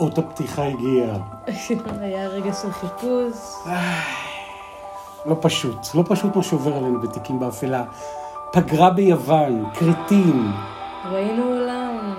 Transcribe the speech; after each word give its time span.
אות 0.00 0.18
הפתיחה 0.18 0.64
הגיע. 0.64 1.14
היה 2.00 2.28
רגע 2.28 2.52
של 2.52 2.72
חיפוש. 2.72 3.66
לא 5.26 5.36
פשוט, 5.40 5.76
לא 5.94 6.02
פשוט 6.08 6.36
מה 6.36 6.42
שעובר 6.42 6.76
עלינו 6.76 7.00
בתיקים 7.00 7.40
באפלה. 7.40 7.84
פגרה 8.52 8.90
ביוון, 8.90 9.64
כרתים. 9.74 10.52
ראינו 11.12 11.44
עולם. 11.44 12.14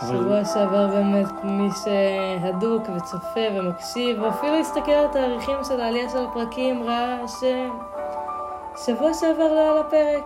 אבל- 0.00 0.16
שבוע 0.18 0.44
שעבר 0.44 0.86
באמת 0.86 1.44
מי 1.44 1.68
שהדוק 1.84 2.82
וצופה 2.96 3.40
ומקשיב, 3.58 4.22
ואפילו 4.22 4.54
הסתכל 4.60 4.90
על 4.90 5.04
התאריכים 5.04 5.56
של 5.68 5.80
העלייה 5.80 6.08
של 6.10 6.24
הפרקים, 6.30 6.82
ראה 6.82 7.18
ששבוע 7.28 9.14
שעבר 9.14 9.52
לא 9.54 9.60
היה 9.60 9.80
לפרק. 9.80 10.24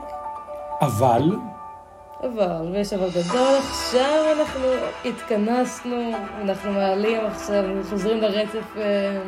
אבל, 0.81 1.37
אבל, 2.23 2.69
ויש 2.73 2.93
אבל 2.93 3.09
גדול, 3.11 3.55
עכשיו 3.71 4.25
אנחנו 4.33 4.67
התכנסנו, 5.05 6.13
אנחנו 6.41 6.73
מעלים 6.73 7.27
עכשיו, 7.27 7.65
חוזרים 7.91 8.21
לרצף 8.21 8.77
אה, 8.77 9.19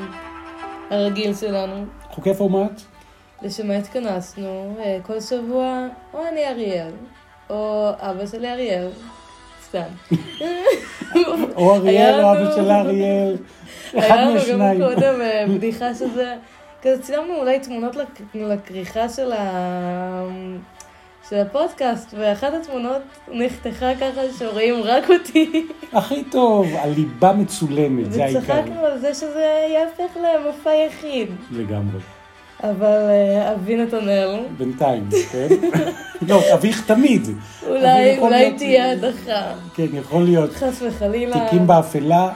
הרגיל 0.91 1.35
שלנו. 1.35 1.85
חוקי 2.11 2.35
פורמט, 2.35 2.81
לשם 3.43 3.69
מה 3.69 3.77
התכנסנו? 3.77 4.77
אה, 4.79 4.99
כל 5.03 5.21
שבוע, 5.21 5.87
או 6.15 6.21
אני 6.33 6.49
אריאל, 6.49 6.93
או 7.51 7.91
אבא 7.99 8.27
שלי 8.27 8.53
אריאל, 8.53 8.89
סתם. 9.63 9.83
או 11.57 11.75
אריאל 11.75 12.25
או 12.25 12.33
אבא 12.33 12.57
של 12.57 12.71
אריאל, 12.71 13.37
אחד 13.99 14.01
היה 14.01 14.17
לנו 14.17 14.31
גם 14.31 14.35
מהשניים. 14.35 14.81
קודם 14.81 15.21
אה, 15.21 15.45
בדיחה 15.55 15.95
שזה, 15.95 16.35
כזה 16.83 17.03
צילמנו 17.03 17.37
אולי 17.37 17.61
תמונות 17.61 17.97
לכריכה 18.35 19.09
של 19.09 19.33
ה... 19.33 20.27
של 21.31 21.37
הפודקאסט, 21.37 22.15
ואחת 22.19 22.53
התמונות 22.55 23.03
נחתכה 23.29 23.95
ככה 23.95 24.21
שרואים 24.39 24.75
רק 24.83 25.11
אותי, 25.11 25.67
הכי 25.93 26.25
טוב, 26.25 26.67
הליבה 26.79 27.33
מצולמת, 27.33 28.13
זה 28.13 28.25
העיקר. 28.25 28.41
וצחקנו 28.41 28.87
על 28.87 28.99
זה 28.99 29.15
שזה 29.15 29.67
יהפך 29.73 30.17
למופע 30.17 30.71
יחיד. 30.75 31.29
לגמרי. 31.51 32.01
אבל 32.63 33.09
אה, 33.11 33.53
אבי 33.53 33.77
נתנאל, 33.77 34.41
בינתיים, 34.59 35.09
כן? 35.33 35.49
לא, 36.29 36.41
אביך 36.55 36.87
תמיד. 36.87 37.29
אולי, 37.67 38.19
אולי 38.19 38.53
תהיה 38.53 38.93
הדחה. 38.93 39.53
כן, 39.75 39.87
יכול 39.93 40.23
להיות. 40.25 40.53
חס 40.53 40.83
וחלילה. 40.83 41.41
תיקים 41.41 41.67
באפלה. 41.67 42.33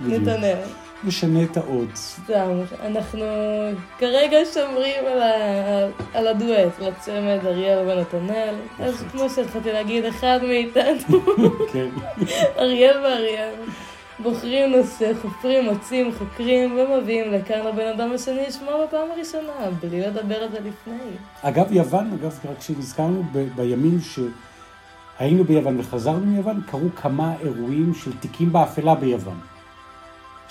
נתנאל. 0.00 0.56
משנה 1.06 1.42
את 1.42 1.56
האות. 1.56 1.88
סתם, 1.96 2.50
אנחנו 2.84 3.24
כרגע 3.98 4.36
שומרים 4.54 5.04
על, 5.12 5.22
ה... 5.22 5.32
על 6.14 6.26
הדואט, 6.26 6.78
לצמד 6.80 7.38
אריאל 7.46 7.88
ונתנאל. 7.88 8.54
אז 8.80 8.92
בהחלט. 8.94 9.10
כמו 9.12 9.30
שהתחלתי 9.30 9.72
להגיד, 9.72 10.04
אחד 10.04 10.38
מאיתנו, 10.42 11.20
כן. 11.72 11.88
אריאל 12.58 12.96
ואריאל, 13.04 13.54
בוחרים 14.18 14.70
נושא, 14.76 15.12
חופרים, 15.22 15.64
מוצאים, 15.64 16.10
חוקרים, 16.18 16.78
ומביאים 16.78 17.32
לכאן 17.32 17.58
לבן 17.66 17.86
אדם 17.86 18.12
השני 18.14 18.46
לשמוע 18.48 18.86
בפעם 18.86 19.10
הראשונה, 19.10 19.52
בלי 19.82 20.00
לדבר 20.00 20.34
על 20.36 20.48
זה 20.50 20.58
לפני. 20.58 20.98
אגב, 21.42 21.72
יוון, 21.72 22.10
אגב, 22.20 22.38
רק 22.50 22.60
שנזכרנו, 22.60 23.22
ב- 23.32 23.48
בימים 23.56 23.98
שהיינו 24.00 25.44
ביוון 25.44 25.80
וחזרנו 25.80 26.26
מיוון, 26.26 26.60
קרו 26.70 26.88
כמה 26.96 27.32
אירועים 27.44 27.92
של 27.94 28.10
תיקים 28.20 28.52
באפלה 28.52 28.94
ביוון. 28.94 29.38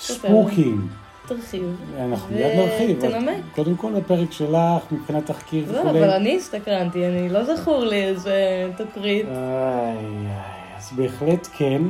ספוקים. 0.03 0.87
תרחיב. 1.27 1.75
אנחנו 1.99 2.35
מיד 2.35 2.59
נרחיב. 2.59 3.01
תנמק. 3.01 3.37
קודם 3.55 3.75
כל, 3.75 3.95
הפרק 3.95 4.31
שלך, 4.31 4.91
מבחינת 4.91 5.25
תחקיר 5.25 5.71
לא, 5.71 5.79
וכולי. 5.79 5.99
אבל 5.99 6.09
אני 6.09 6.37
הסתקרנתי, 6.37 7.07
אני 7.07 7.29
לא 7.29 7.55
זכור 7.55 7.85
לי 7.85 8.03
איזה 8.03 8.67
תקרית. 8.77 9.25
איי, 9.25 9.35
איי, 9.35 10.77
אז 10.77 10.91
בהחלט 10.95 11.47
כן, 11.57 11.81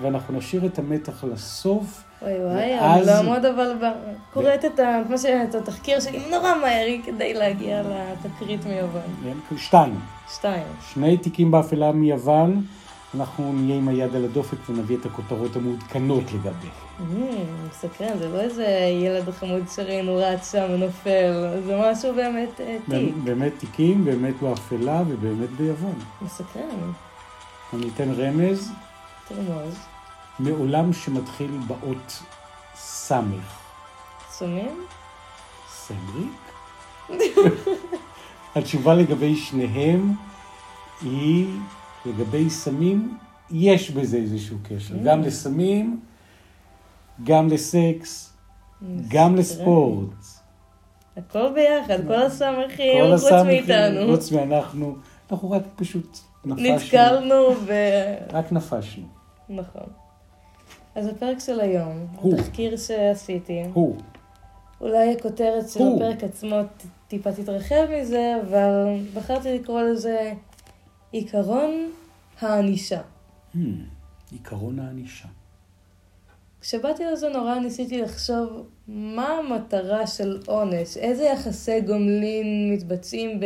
ואנחנו 0.00 0.38
נשאיר 0.38 0.66
את 0.66 0.78
המתח 0.78 1.24
לסוף. 1.32 2.04
וואי 2.22 2.44
וואי, 2.44 2.78
אני 2.78 3.06
לא 3.06 3.12
אעמוד 3.12 3.44
אבל 3.44 3.72
ב... 3.82 3.84
קוראת 4.32 4.64
את 4.64 4.80
ה... 4.80 5.00
כמו 5.06 5.18
ש... 5.18 5.24
את 5.24 5.54
התחקיר 5.54 6.00
שלי 6.00 6.30
נורא 6.30 6.54
מהר 6.60 6.86
כדי 7.04 7.34
להגיע 7.34 7.82
לתקרית 7.82 8.66
מיוון. 8.66 9.36
שתיים, 9.56 10.00
שתיים. 10.34 10.62
שני 10.94 11.16
תיקים 11.16 11.50
באפלה 11.50 11.92
מיוון, 11.92 12.62
אנחנו 13.14 13.52
נהיה 13.52 13.76
עם 13.76 13.88
היד 13.88 14.16
על 14.16 14.24
הדופק 14.24 14.56
ונביא 14.68 14.96
את 14.96 15.06
הכותרות 15.06 15.56
המעודכנות 15.56 16.24
לגבי. 16.32 16.68
אמ, 17.00 17.06
מסקרן, 17.70 18.18
זה 18.18 18.28
לא 18.28 18.40
איזה 18.40 18.66
ילד 19.02 19.30
חמוד 19.30 19.62
שראינו 19.74 20.16
רץ 20.16 20.52
שם 20.52 20.66
ונופל, 20.70 21.60
זה 21.66 21.80
משהו 21.84 22.14
באמת 22.14 22.60
אה, 22.60 22.76
תיק. 22.90 23.14
באמת 23.24 23.52
תיקים, 23.58 24.04
באמת 24.04 24.34
באפלה 24.42 25.02
ובאמת 25.08 25.50
ביוון. 25.50 25.98
מסקרן, 26.22 26.92
אני 27.74 27.88
אתן 27.94 28.10
רמז, 28.12 28.72
תרמוז. 29.28 29.74
מעולם 30.38 30.92
שמתחיל 30.92 31.58
באות 31.66 32.22
סמך. 32.74 33.58
שומעים? 34.38 34.80
סמריק? 35.68 36.32
התשובה 38.56 38.94
לגבי 38.94 39.36
שניהם 39.36 40.12
היא, 41.02 41.46
לגבי 42.06 42.50
סמים, 42.50 43.18
יש 43.50 43.90
בזה 43.90 44.16
איזשהו 44.16 44.56
קשר. 44.62 44.94
Mm. 44.94 44.98
גם 45.04 45.22
לסמים, 45.22 46.00
גם 47.24 47.48
לסקס, 47.48 48.32
גם 49.08 49.36
לספורט. 49.36 50.08
הכל 51.16 51.52
ביחד, 51.54 52.06
כל 52.06 52.22
הסמכים, 52.22 53.04
כל 53.04 53.16
חוץ 53.16 53.24
הסמכים, 53.24 53.46
מאיתנו. 53.46 54.12
חוץ 54.12 54.32
מאנחנו, 54.32 54.96
אנחנו 55.30 55.50
רק 55.50 55.62
פשוט 55.76 56.18
נפשנו. 56.44 56.74
נתקלנו 56.74 57.34
ו... 57.66 57.72
רק 58.32 58.52
נפשנו. 58.52 59.06
נכון. 59.48 59.86
אז 60.94 61.06
הפרק 61.06 61.38
של 61.38 61.60
היום. 61.60 62.06
התחקיר 62.24 62.76
שעשיתי, 62.76 63.62
הוא, 63.72 63.96
אולי 64.80 65.12
הכותרת 65.12 65.68
של. 65.68 65.80
הפרק 65.96 66.24
עצמו 66.24 66.56
טיפה 67.08 67.32
תתרחב 67.32 67.86
מזה, 68.00 68.36
אבל 68.48 68.86
בחרתי 69.14 69.58
לקרוא 69.58 69.82
לזה 69.82 70.32
עיקרון 71.12 71.92
הענישה. 72.40 73.00
hmm, 73.54 73.58
עיקרון 74.30 74.78
הענישה. 74.78 75.28
כשבאתי 76.60 77.04
לזה 77.04 77.28
נורא 77.28 77.58
ניסיתי 77.58 78.02
לחשוב 78.02 78.66
מה 78.88 79.28
המטרה 79.28 80.06
של 80.06 80.40
עונש, 80.46 80.96
איזה 80.96 81.24
יחסי 81.24 81.80
גומלין 81.80 82.72
מתבצעים 82.72 83.40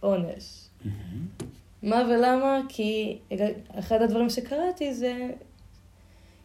בעונש. 0.00 0.68
מה 1.82 2.02
ולמה? 2.10 2.60
כי 2.68 3.18
אחד 3.78 4.02
הדברים 4.02 4.30
שקראתי 4.30 4.94
זה 4.94 5.30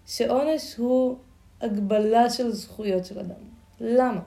שעונש 0.07 0.75
הוא 0.75 1.17
הגבלה 1.61 2.29
של 2.29 2.51
זכויות 2.51 3.05
של 3.05 3.19
אדם. 3.19 3.41
למה? 3.81 4.21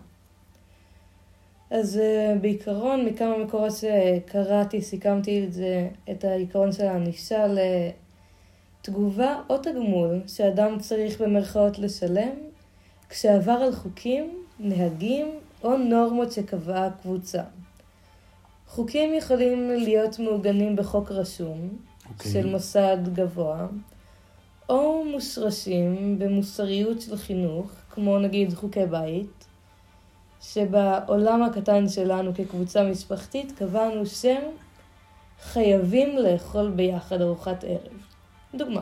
אז 1.71 1.97
uh, 1.97 2.39
בעיקרון, 2.41 3.05
מכמה 3.05 3.39
מקורות 3.39 3.73
שקראתי, 3.73 4.83
סיכמתי 4.83 5.45
את 5.45 5.53
זה, 5.53 5.89
את 6.11 6.25
העיקרון 6.25 6.73
של 6.73 6.85
הענישה 6.85 7.47
לתגובה 8.81 9.43
או 9.51 9.59
תגמול 9.59 10.21
שאדם 10.27 10.79
צריך 10.79 11.21
במרכאות 11.21 11.79
לשלם 11.79 12.35
כשעבר 13.09 13.53
על 13.53 13.73
חוקים, 13.75 14.45
נהגים 14.61 15.31
או 15.65 15.77
נורמות 15.77 16.33
שקבעה 16.33 16.87
הקבוצה. 16.87 17.43
חוקים 18.69 19.15
יכולים 19.15 19.71
להיות 19.71 20.19
מעוגנים 20.19 20.77
בחוק 20.77 21.11
רשום, 21.11 21.69
אוקיי. 22.09 22.33
של 22.33 22.47
מוסד 22.47 22.99
גבוה, 23.15 23.67
או 24.69 25.05
מושרשים 25.05 26.19
במוסריות 26.19 27.01
של 27.01 27.17
חינוך, 27.17 27.71
כמו 27.91 28.19
נגיד 28.19 28.55
חוקי 28.55 28.87
בית, 28.87 29.40
שבעולם 30.41 31.43
הקטן 31.43 31.89
שלנו 31.89 32.35
כקבוצה 32.35 32.85
משפחתית 32.85 33.53
קבענו 33.59 34.07
שם 34.07 34.41
חייבים 35.43 36.19
לאכול 36.19 36.71
ביחד 36.71 37.21
ארוחת 37.21 37.65
ערב. 37.65 38.03
דוגמה. 38.55 38.81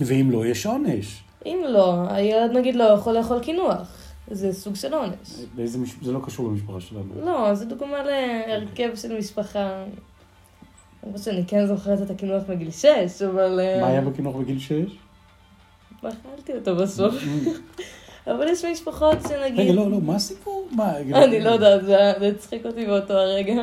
ואם 0.00 0.30
לא, 0.30 0.46
יש 0.46 0.66
עונש. 0.66 1.22
אם 1.46 1.58
לא, 1.68 2.10
הילד 2.10 2.56
נגיד 2.56 2.74
לא 2.74 2.84
יכול 2.84 3.12
לאכול 3.18 3.40
קינוח. 3.40 3.96
זה 4.30 4.52
סוג 4.52 4.74
של 4.74 4.94
עונש. 4.94 5.44
באיזה 5.54 5.78
מש... 5.78 5.94
זה 6.02 6.12
לא 6.12 6.20
קשור 6.24 6.48
למשפחה 6.48 6.80
שלנו. 6.80 7.24
לא, 7.24 7.54
זו 7.54 7.64
דוגמה 7.64 8.02
להרכב 8.02 8.90
של 8.94 9.18
משפחה. 9.18 9.84
למרות 11.04 11.22
שאני 11.22 11.44
כן 11.46 11.66
זוכרת 11.66 12.02
את 12.02 12.10
הקינוח 12.10 12.42
מגיל 12.48 12.70
6, 12.70 12.86
אבל... 13.22 13.60
אה, 13.60 13.80
מה 13.80 13.86
היה 13.86 14.00
בחינוך 14.00 14.36
בגיל 14.36 14.58
6? 14.58 14.72
אכלתי 16.00 16.52
אותו 16.54 16.76
בסוף. 16.76 17.14
אבל 18.30 18.48
יש 18.48 18.64
משפחות 18.64 19.18
שנגיד... 19.28 19.60
רגע, 19.60 19.72
לא, 19.72 19.90
לא, 19.90 20.00
מה 20.00 20.16
הסיפור? 20.16 20.68
מה? 20.70 20.98
אני 20.98 21.40
לא 21.40 21.50
יודעת, 21.50 21.84
זה 21.84 22.10
הצחיק 22.10 22.66
אותי 22.66 22.86
באותו 22.86 23.12
הרגע. 23.12 23.54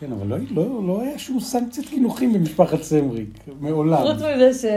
כן, 0.00 0.12
אבל 0.12 0.26
לא, 0.26 0.36
לא, 0.50 0.86
לא 0.86 1.02
היה 1.02 1.18
שום 1.18 1.40
סנקציות 1.40 1.86
חינוכים 1.86 2.32
במשפחת 2.32 2.82
סמריק, 2.82 3.28
מעולם. 3.60 3.98
חוץ 4.02 4.22
מזה 4.22 4.68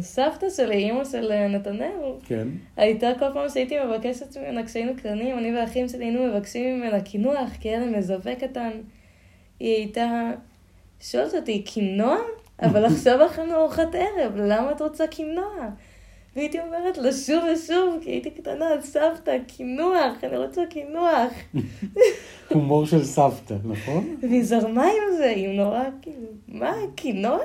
שסבתא 0.00 0.50
שלי, 0.50 0.74
אימא 0.74 1.04
של 1.04 1.48
נתנאל, 1.48 2.12
כן. 2.24 2.48
הייתה 2.76 3.10
כל 3.18 3.26
פעם 3.34 3.48
שהייתי 3.48 3.76
מבקשת 3.84 4.36
ממנה, 4.36 4.66
כשהיינו 4.66 4.92
קטנים, 4.96 5.38
אני 5.38 5.54
והאחים 5.54 5.88
שלי 5.88 6.04
היינו 6.04 6.26
מבקשים 6.26 6.78
ממנה 6.78 7.00
קינוח, 7.00 7.50
כי 7.60 7.68
היה 7.68 7.80
לה 7.80 7.98
מזווה 7.98 8.34
קטן. 8.34 8.70
היא 9.60 9.76
הייתה 9.76 10.30
שואלת 11.00 11.34
אותי, 11.34 11.62
קינוע? 11.62 12.16
אבל 12.62 12.84
עכשיו 12.84 13.26
אכלנו 13.26 13.54
ארוחת 13.54 13.94
ערב, 13.94 14.36
למה 14.36 14.72
את 14.72 14.82
רוצה 14.82 15.06
קינוח? 15.06 15.62
והייתי 16.36 16.60
אומרת 16.60 16.98
לה 16.98 17.12
שוב 17.12 17.44
ושוב, 17.54 17.98
כי 18.02 18.10
הייתי 18.10 18.30
קטנה, 18.30 18.64
סבתא, 18.82 19.38
קינוח, 19.46 20.24
אני 20.24 20.36
רוצה 20.36 20.62
קינוח. 20.70 21.32
הומור 22.48 22.86
של 22.86 23.04
סבתא, 23.04 23.56
נכון? 23.64 24.16
והיא 24.22 24.44
זרמה 24.44 24.84
עם 24.84 25.16
זה, 25.16 25.26
היא 25.26 25.60
נורא 25.60 25.84
כאילו, 26.02 26.26
מה, 26.48 26.72
קינוח? 26.94 27.40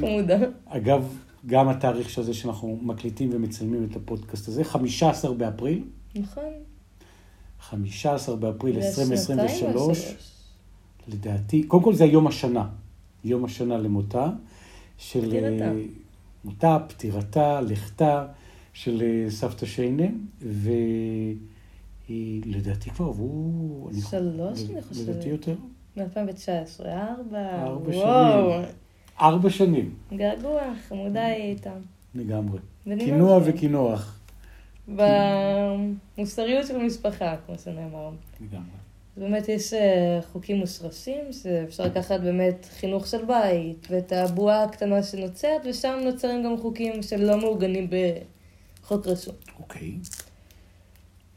חמודה. 0.00 0.38
אגב, 0.66 1.18
גם 1.46 1.68
התאריך 1.68 2.10
של 2.10 2.22
זה 2.22 2.34
שאנחנו 2.34 2.78
מקליטים 2.82 3.30
ומצלמים 3.32 3.88
את 3.90 3.96
הפודקאסט 3.96 4.48
הזה, 4.48 4.64
15 4.64 5.34
באפריל, 5.34 5.84
נכון. 6.14 6.52
15 7.60 8.36
באפריל 8.36 8.80
זה 8.80 9.04
שנתיים 9.04 9.08
או 9.08 9.12
2023, 9.12 9.98
שלוש? 9.98 10.14
לדעתי, 11.08 11.62
קודם 11.62 11.82
כל 11.82 11.94
זה 11.94 12.04
היום 12.04 12.26
השנה, 12.26 12.68
יום 13.24 13.44
השנה 13.44 13.78
למותה, 13.78 14.28
של 14.98 15.32
מותה, 16.44 16.78
פטירתה, 16.88 17.60
לכתה 17.60 18.26
של 18.72 19.02
אה, 19.02 19.30
סבתא 19.30 19.66
שיינה, 19.66 20.06
ולדעתי 22.08 22.90
כבר 22.90 23.06
עברו... 23.06 23.90
שלוש, 24.10 24.70
אני 24.70 24.82
חושבת. 24.82 25.08
לדעתי 25.08 25.28
יותר. 25.28 25.54
מ-2019, 25.96 26.00
ארבע, 26.86 27.62
ארבע 27.62 27.96
וואו, 27.96 28.52
שנים. 28.52 28.64
ארבע 29.20 29.50
שנים, 29.50 29.94
געגוע, 30.12 30.62
חמודה 30.88 31.24
היא 31.24 31.42
הייתה. 31.42 31.72
לגמרי. 32.14 32.58
קינוע. 32.98 33.40
וקינוח. 33.44 34.20
במוסריות 34.88 36.66
של 36.66 36.76
המשפחה, 36.76 37.36
כמו 37.46 37.58
שנאמר. 37.58 38.10
לגמרי. 38.40 38.83
באמת 39.16 39.48
יש 39.48 39.72
אה, 39.72 40.20
חוקים 40.32 40.56
מושרשים, 40.56 41.32
שאפשר 41.32 41.84
לקחת 41.84 42.20
באמת 42.20 42.66
חינוך 42.78 43.06
של 43.06 43.24
בית, 43.24 43.86
ואת 43.90 44.12
הבועה 44.12 44.62
הקטנה 44.62 45.02
שנוצרת, 45.02 45.60
ושם 45.64 46.00
נוצרים 46.04 46.44
גם 46.44 46.56
חוקים 46.58 47.02
שלא 47.02 47.36
מעוגנים 47.36 47.90
בחוק 47.90 49.06
רשום. 49.06 49.34
אוקיי. 49.58 49.92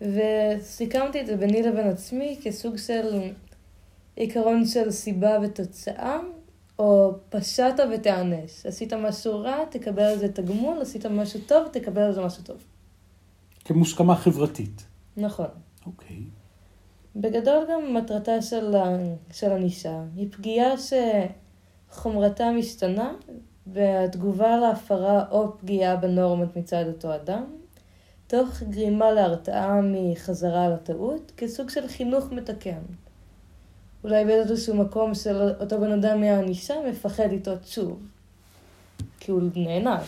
וסיכמתי 0.01 1.21
את 1.21 1.27
זה 1.27 1.37
ביני 1.37 1.61
לבין 1.61 1.87
עצמי 1.87 2.39
כסוג 2.43 2.77
של 2.77 3.31
עיקרון 4.15 4.65
של 4.65 4.91
סיבה 4.91 5.37
ותוצאה, 5.43 6.19
או 6.79 7.13
פשעת 7.29 7.79
ותיענש. 7.93 8.65
עשית 8.65 8.93
משהו 8.93 9.39
רע, 9.39 9.65
תקבל 9.65 10.03
על 10.03 10.17
זה 10.17 10.31
תגמול, 10.33 10.81
עשית 10.81 11.05
משהו 11.05 11.39
טוב, 11.47 11.67
תקבל 11.67 12.01
על 12.01 12.13
זה 12.13 12.21
משהו 12.21 12.43
טוב. 12.43 12.57
כמוסכמה 13.65 14.15
חברתית. 14.15 14.85
נכון. 15.17 15.47
אוקיי. 15.85 16.23
בגדול 17.21 17.65
גם 17.71 17.93
מטרתה 17.93 18.41
של, 18.41 18.75
של 19.31 19.51
ענישה 19.51 20.01
היא 20.15 20.27
פגיעה 20.31 20.71
שחומרתה 21.89 22.51
משתנה 22.51 23.13
והתגובה 23.67 24.57
להפרה 24.57 25.23
או 25.31 25.57
פגיעה 25.57 25.95
בנורמות 25.95 26.57
מצד 26.57 26.83
אותו 26.87 27.15
אדם, 27.15 27.43
תוך 28.27 28.63
גרימה 28.69 29.11
להרתעה 29.11 29.79
מחזרה 29.83 30.65
על 30.65 30.73
הטעות, 30.73 31.31
כסוג 31.37 31.69
של 31.69 31.87
חינוך 31.87 32.31
מתקן. 32.31 32.81
אולי 34.03 34.25
באיזשהו 34.25 34.75
מקום 34.75 35.15
של 35.15 35.41
אותו 35.59 35.79
בן 35.79 35.91
אדם 35.91 36.21
מהענישה 36.21 36.75
מפחד 36.89 37.31
לטעות 37.31 37.67
שוב, 37.67 37.99
כי 39.19 39.31
הוא 39.31 39.41
נענש. 39.55 40.07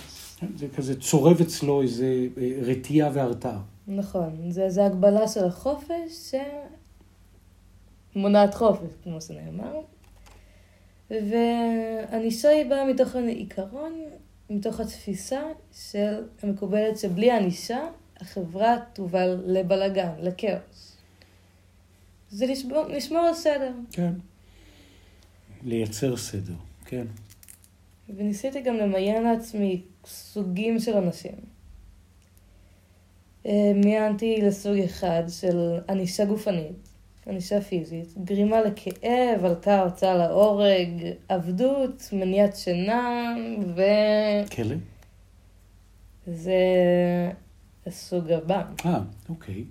זה 0.56 0.68
כזה 0.76 1.00
צורב 1.00 1.42
אצלו 1.42 1.82
איזה 1.82 2.28
אה, 2.38 2.52
רתיעה 2.62 3.10
והרתעה. 3.14 3.62
נכון, 3.88 4.36
זה, 4.50 4.70
זה 4.70 4.86
הגבלה 4.86 5.28
של 5.28 5.46
החופש 5.46 6.36
שמונעת 8.14 8.54
חופש, 8.54 8.90
כמו 9.04 9.22
שנאמר. 9.22 9.74
וענישה 11.10 12.50
היא 12.50 12.66
באה 12.70 12.86
מתוך 12.86 13.16
העיקרון, 13.16 14.02
מתוך 14.50 14.80
התפיסה 14.80 15.42
של 15.74 16.24
המקובלת 16.44 16.98
שבלי 16.98 17.32
ענישה 17.32 17.80
החברה 18.18 18.78
תובל 18.94 19.42
לבלגן, 19.46 20.12
לכאוס. 20.20 20.98
זה 22.30 22.46
לשמור, 22.46 22.84
לשמור 22.88 23.22
על 23.22 23.34
סדר. 23.34 23.72
כן. 23.92 24.14
לייצר 25.64 26.18
סדר, 26.18 26.54
כן. 26.86 27.06
וניסיתי 28.16 28.62
גם 28.62 28.76
למיין 28.76 29.24
לעצמי 29.24 29.82
סוגים 30.06 30.80
של 30.80 30.98
אנשים. 30.98 31.36
אה, 33.46 33.72
מיינתי 33.76 34.42
לסוג 34.42 34.78
אחד 34.78 35.24
של 35.28 35.80
ענישה 35.90 36.26
גופנית, 36.26 36.89
ענישה 37.30 37.62
פיזית, 37.62 38.18
גרימה 38.18 38.62
לכאב, 38.62 39.46
הלקאה 39.46 39.80
הרצאה 39.80 40.18
להורג, 40.18 40.90
עבדות, 41.30 42.10
מניעת 42.14 42.56
שינה, 42.56 43.36
כלא? 44.56 44.76
וזה 46.28 46.54
הסוג 47.86 48.32
הבא. 48.32 48.64
אה, 48.86 49.00
אוקיי. 49.30 49.64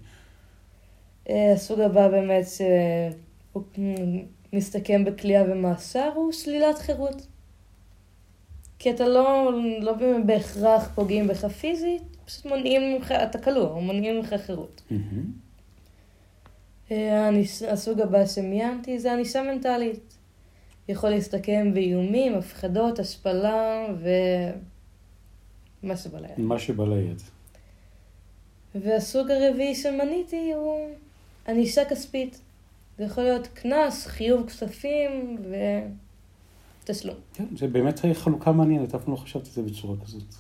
אה, 1.29 1.53
הסוג 1.53 1.81
הבא 1.81 2.09
באמת 2.09 2.45
שהוא 2.47 3.63
מסתכם 4.53 5.05
בכליאה 5.05 5.43
ומאסר 5.49 6.11
הוא 6.15 6.33
שלילת 6.33 6.79
חירות. 6.79 7.27
כי 8.79 8.91
אתה 8.91 9.09
לא, 9.09 9.51
לא 9.81 9.93
בהכרח 10.27 10.91
פוגעים 10.95 11.29
בך 11.29 11.45
פיזית, 11.45 12.03
פשוט 12.25 12.47
מונעים 12.47 12.83
ממך, 12.83 13.13
אתה 13.13 13.39
כלוא, 13.39 13.81
מונעים 13.81 14.17
ממך 14.17 14.35
חירות. 14.47 14.83
מהמם. 14.91 15.48
אה, 16.91 17.31
הסוג 17.69 18.01
הבא 18.01 18.27
שמיינתי 18.27 18.99
זה 18.99 19.13
ענישה 19.13 19.43
מנטלית. 19.43 20.15
יכול 20.89 21.11
להסתכם 21.11 21.71
באיומים, 21.75 22.35
הפחדות, 22.35 22.99
השפלה 22.99 23.87
ומה 25.83 25.97
שבא 25.97 26.19
ליד. 26.19 26.31
מה 26.39 26.59
שבא 26.59 26.85
ליד. 26.85 27.23
והסוג 28.75 29.31
הרביעי 29.31 29.75
שמניתי 29.75 30.53
הוא 30.53 30.89
ענישה 31.49 31.85
כספית. 31.85 32.41
זה 32.99 33.05
יכול 33.05 33.25
להיות 33.25 33.47
קנס, 33.47 34.07
חיוב 34.07 34.47
כספים 34.47 35.39
ותשלום. 36.85 37.17
כן, 37.35 37.45
זה 37.57 37.69
באמת 37.69 38.01
חלוקה 38.13 38.53
מעניינת, 38.53 38.95
אף 38.95 39.05
פעם 39.05 39.15
לא 39.15 39.19
חשבתי 39.19 39.49
על 39.49 39.55
זה 39.55 39.63
בצורה 39.63 39.97
כזאת. 40.05 40.35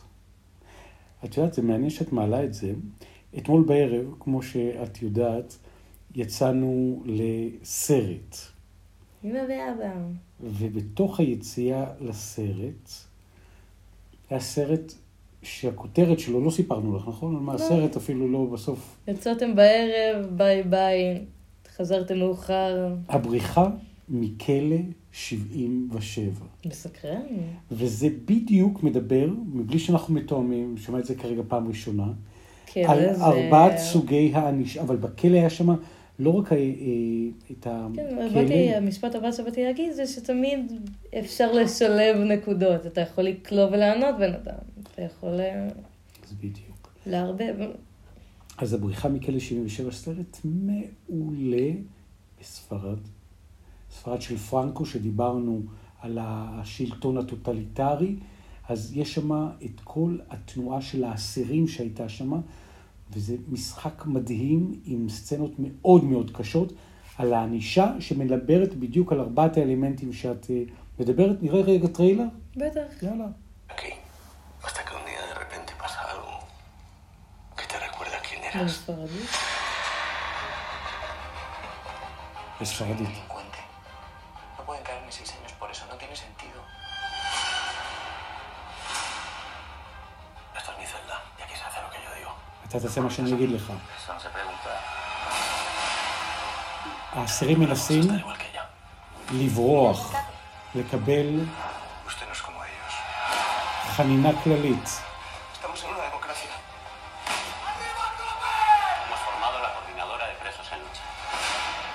את 1.25 1.37
יודעת, 1.37 1.55
זה 1.55 1.63
מעניין 1.63 1.91
שאת 1.91 2.13
מעלה 2.13 2.45
את 2.45 2.55
זה. 2.55 2.73
אתמול 3.39 3.65
בערב, 3.65 4.15
כמו 4.21 4.43
שאת 4.43 5.03
יודעת, 5.03 5.57
יצאנו 6.15 7.03
לסרט. 7.07 8.37
אמא 9.25 9.39
ואבא. 9.49 9.93
ובתוך 10.41 11.21
היציאה 11.21 11.85
לסרט, 12.01 12.91
היה 14.31 14.41
סרט 14.41 14.93
שהכותרת 15.43 16.19
שלו, 16.19 16.45
לא 16.45 16.51
סיפרנו 16.51 16.97
לך, 16.97 17.09
נכון? 17.09 17.35
על 17.37 17.41
מה 17.43 17.53
לא. 17.55 17.59
הסרט 17.59 17.97
אפילו 17.97 18.29
לא 18.29 18.45
בסוף. 18.53 18.97
יצאתם 19.09 19.57
בערב, 19.57 20.27
ביי 20.37 20.63
ביי, 20.63 21.25
חזרתם 21.77 22.19
מאוחר. 22.19 22.95
הבריחה 23.09 23.69
מכלא 24.09 24.77
77. 25.13 26.25
מסקרן. 26.67 27.21
וזה 27.71 28.09
בדיוק 28.25 28.83
מדבר, 28.83 29.29
מבלי 29.53 29.79
שאנחנו 29.79 30.15
מתואמים, 30.15 30.77
שומע 30.79 30.99
את 30.99 31.05
זה 31.05 31.15
כרגע 31.15 31.43
פעם 31.49 31.69
ראשונה, 31.69 32.07
כן, 32.67 32.85
על 32.89 33.15
זה- 33.15 33.25
ארבעת 33.25 33.79
סוגי 33.79 34.31
הענישה, 34.35 34.83
אבל 34.83 34.97
בכלא 34.97 35.37
היה 35.37 35.51
שם 35.51 35.69
לא 36.19 36.31
רק 36.31 36.53
אה, 36.53 36.59
את 37.51 37.65
כן, 37.95 38.19
הכלא, 38.19 38.29
באתי, 38.29 38.75
המשפט 38.75 39.15
הבא 39.15 39.33
שבאתי 39.33 39.65
להגיד 39.65 39.93
זה 39.93 40.07
שתמיד 40.07 40.73
אפשר 41.19 41.53
לשלב 41.53 42.17
נקודות. 42.17 42.87
אתה 42.87 43.01
יכול 43.01 43.25
לקלוא 43.25 43.65
ולענות 43.65 44.15
בן 44.19 44.35
אדם. 44.35 44.59
אתה 44.83 45.03
יכול 45.03 45.41
אה, 45.41 45.69
אז 46.25 46.33
בדיוק. 46.33 46.93
לערבב. 47.07 47.55
אז 48.59 48.75
הבריחה 48.75 49.09
מכלא 49.09 49.39
77 49.39 49.91
סרט 49.91 50.39
מעולה 50.45 51.71
בספרד. 52.41 52.99
ספרד 53.91 54.23
של 54.23 54.37
פרנקו, 54.37 54.87
שדיברנו 54.87 55.63
על 56.01 56.19
השלטון 56.21 57.19
הטוטליטרי, 57.19 58.17
אז 58.69 58.97
יש 58.97 59.15
שם 59.15 59.31
את 59.65 59.81
כל 59.85 60.19
התנועה 60.31 60.81
של 60.81 61.05
האסירים 61.05 61.69
שהייתה 61.69 62.09
שם, 62.09 62.33
וזה 63.13 63.37
משחק 63.49 64.07
מדהים 64.07 64.81
עם 64.85 65.09
סצנות 65.09 65.53
מאוד 65.59 66.05
מאוד 66.05 66.31
קשות 66.31 66.73
על 67.19 67.35
הענישה 67.35 67.93
שמדברת 68.01 68.75
בדיוק 68.75 69.13
על 69.13 69.21
ארבעת 69.21 69.57
האלמנטים 69.57 70.13
שאת 70.13 70.47
אה, 70.51 70.63
מדברת. 71.01 71.43
נראה 71.43 71.61
רגע 71.61 71.89
טריילר? 71.89 72.25
בטח. 72.57 73.03
יאללה. 73.03 73.27
aquí, 73.79 73.93
hasta 74.63 74.83
que 74.83 74.99
אתה 92.69 92.81
תעשה 92.81 93.01
מה 93.01 93.11
שאני 93.11 93.35
אגיד 93.35 93.51
לך. 93.51 93.73
האסירים 97.13 97.61
מנסים. 97.61 98.03
לברוח, 99.33 100.15
לקבל 100.75 101.41
חנינה 103.97 104.31
כללית. 104.45 105.01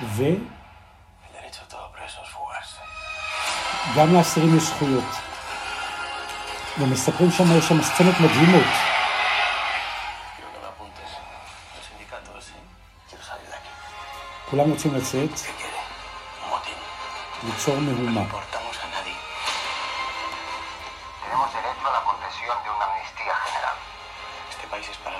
ו... 0.02 0.24
גם 3.96 4.14
לאסירים 4.14 4.58
יש 4.58 4.64
זכויות. 4.64 5.04
ומספרים 6.80 7.32
שם, 7.32 7.58
יש 7.58 7.68
שם 7.68 7.84
סצנות 7.84 8.16
מדהימות. 8.20 8.93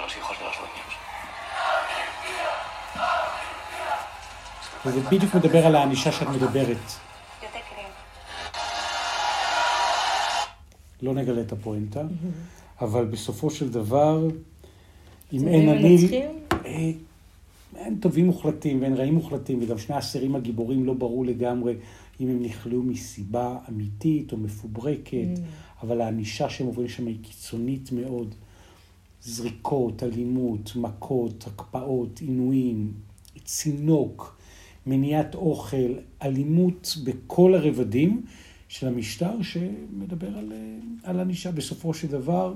Los 0.04 0.18
hijos 0.18 0.40
de 0.40 0.46
los 0.46 0.58
dueños. 0.58 0.94
וזה 4.86 5.02
בדיוק 5.02 5.36
מדבר 5.36 5.66
על 5.66 5.76
הענישה 5.76 6.12
שאת 6.12 6.28
מדברת. 6.28 6.78
לא 11.02 11.14
נגלה 11.14 11.42
את 11.42 11.52
הפואנטה, 11.52 12.02
אבל 12.82 13.06
בסופו 13.06 13.50
של 13.50 13.70
דבר, 13.70 14.20
אם 15.34 15.48
אין 15.48 15.70
אני... 15.70 15.98
אין 17.86 17.96
טובים 18.00 18.26
מוחלטים 18.26 18.82
ואין 18.82 18.94
רעים 18.94 19.14
מוחלטים, 19.14 19.60
וגם 19.62 19.78
שני 19.78 19.96
האסירים 19.96 20.36
הגיבורים 20.36 20.86
לא 20.86 20.94
ברור 20.94 21.26
לגמרי 21.26 21.76
אם 22.20 22.28
הם 22.28 22.44
נכלאו 22.44 22.84
מסיבה 22.84 23.58
אמיתית 23.70 24.32
או 24.32 24.38
מפוברקת, 24.38 25.28
אבל 25.82 26.02
הענישה 26.02 26.50
שהם 26.50 26.68
עוברים 26.68 26.90
שם 26.90 27.08
היא 27.08 27.18
קיצונית 27.22 27.92
מאוד. 27.92 28.36
זריקות, 29.22 30.04
אלימות, 30.04 30.76
מכות, 30.76 31.48
הקפאות, 31.48 32.20
עינויים, 32.20 32.94
צינוק, 33.46 34.38
מניעת 34.86 35.36
אוכל, 35.36 35.94
אלימות 36.22 36.96
בכל 37.04 37.56
הרבדים 37.56 38.26
של 38.68 38.88
המשטר 38.88 39.42
שמדבר 39.42 40.38
על, 40.38 40.52
אה, 40.52 40.78
על 41.04 41.20
ענישה. 41.20 41.52
בסופו 41.52 41.94
של 41.94 42.08
דבר, 42.08 42.56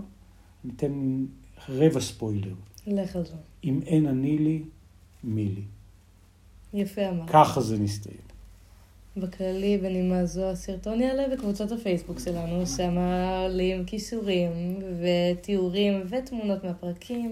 ניתן 0.63 1.25
רבע 1.69 1.99
ספוילר. 1.99 2.53
לך 2.87 3.15
על 3.15 3.25
זה. 3.25 3.33
אם 3.63 3.79
אין 3.85 4.07
אני 4.07 4.37
לי, 4.37 4.63
מי 5.23 5.45
לי. 5.45 5.61
יפה 6.81 7.09
אמרת. 7.09 7.29
ככה 7.29 7.61
זה 7.61 7.79
מסתיים. 7.79 8.17
בכללי, 9.17 9.77
בנימה 9.77 10.25
זו, 10.25 10.49
הסרטון 10.49 11.01
יעלה 11.01 11.23
בקבוצות 11.35 11.71
הפייסבוק 11.71 12.19
שלנו, 12.19 12.67
שם 12.67 12.97
עולים 13.43 13.85
כיסורים 13.85 14.79
ותיאורים 15.01 16.01
ותמונות 16.09 16.63
מהפרקים. 16.63 17.31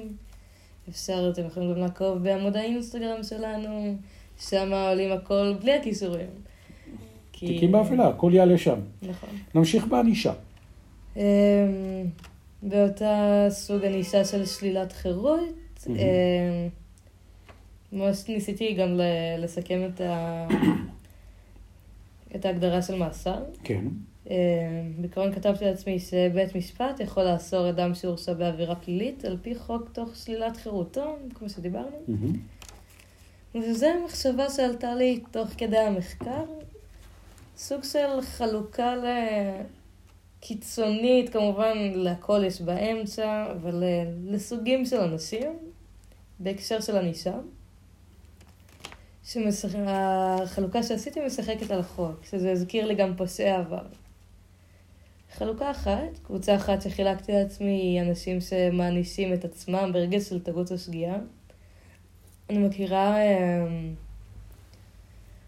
אפשר, 0.90 1.30
אתם 1.34 1.46
יכולים 1.46 1.74
גם 1.74 1.80
לעקוב 1.80 2.18
בעמוד 2.24 2.56
האינסטגרם 2.58 3.24
שלנו, 3.24 3.96
שם 4.40 4.72
עולים 4.74 5.12
הכל 5.12 5.54
בלי 5.62 5.74
הכיסורים. 5.74 6.28
כי- 7.32 7.48
תיקים 7.48 7.72
באפלה, 7.72 8.08
הכל 8.08 8.32
יעלה 8.34 8.58
שם. 8.58 8.80
נכון. 9.02 9.30
נמשיך 9.56 9.88
בענישה. 9.88 10.34
אמ, 11.18 11.22
באותה 12.64 13.46
סוג 13.50 13.86
ענישה 13.86 14.26
של 14.26 14.46
שלילת 14.46 14.92
חירות. 14.94 15.40
ממש 17.96 18.28
ניסיתי 18.28 18.74
גם 18.74 19.00
לסכם 19.38 19.90
את, 19.94 20.02
ה... 20.02 20.48
את 22.36 22.46
ההגדרה 22.46 22.82
של 22.82 22.96
מאסר. 22.96 23.44
כן. 23.64 23.86
אמ, 24.30 24.34
בעיקרון 24.98 25.32
כתבתי 25.32 25.66
לעצמי 25.66 26.00
שבית 26.00 26.56
משפט 26.56 27.00
יכול 27.00 27.24
לאסור 27.24 27.70
אדם 27.70 27.94
שהורשע 27.94 28.34
בעבירה 28.34 28.76
פלילית 28.76 29.26
על 29.26 29.38
פי 29.42 29.56
חוק 29.56 29.90
תוך 29.94 30.16
שלילת 30.16 30.58
חירותו, 30.58 31.16
כמו 31.34 31.50
שדיברנו. 31.50 31.98
מהמם. 32.08 32.34
וזו 33.56 33.88
מחשבה 34.06 34.50
שעלתה 34.50 34.96
לי 34.96 35.20
תוך 35.32 35.50
כדי 35.58 35.78
המחקר. 35.78 36.44
סוג 37.58 37.84
של 37.84 38.22
חלוקה 38.22 38.94
קיצונית, 40.40 41.30
כמובן 41.30 41.78
להכל 41.78 42.44
יש 42.46 42.62
באמצע, 42.62 43.46
אבל 43.52 43.84
לסוגים 44.26 44.86
של 44.86 45.00
אנשים, 45.00 45.52
בהקשר 46.40 46.80
של 46.82 46.98
ענישה. 46.98 47.36
שמשח... 49.26 49.70
החלוקה 49.88 50.84
שעשיתי 50.84 51.20
משחקת 51.26 51.72
על 51.72 51.80
החוק, 51.80 52.26
שזה 52.30 52.52
הזכיר 52.52 52.88
לי 52.88 52.96
גם 52.96 53.16
פושעי 53.18 53.52
עבר. 53.52 53.86
חלוקה 55.34 55.72
אחת, 55.72 56.18
קבוצה 56.24 56.56
אחת 56.56 56.82
שחילקתי 56.82 57.32
לעצמי 57.32 57.72
היא 57.72 58.02
אנשים 58.02 58.42
שמענישים 58.42 59.34
את 59.34 59.46
עצמם 59.46 59.90
ברגע 59.94 60.20
של 60.20 60.40
טעות 60.40 60.72
או 60.72 60.78
שגיאה. 60.78 61.18
אני 62.50 62.58
מכירה 62.58 63.18
אה, 63.18 63.68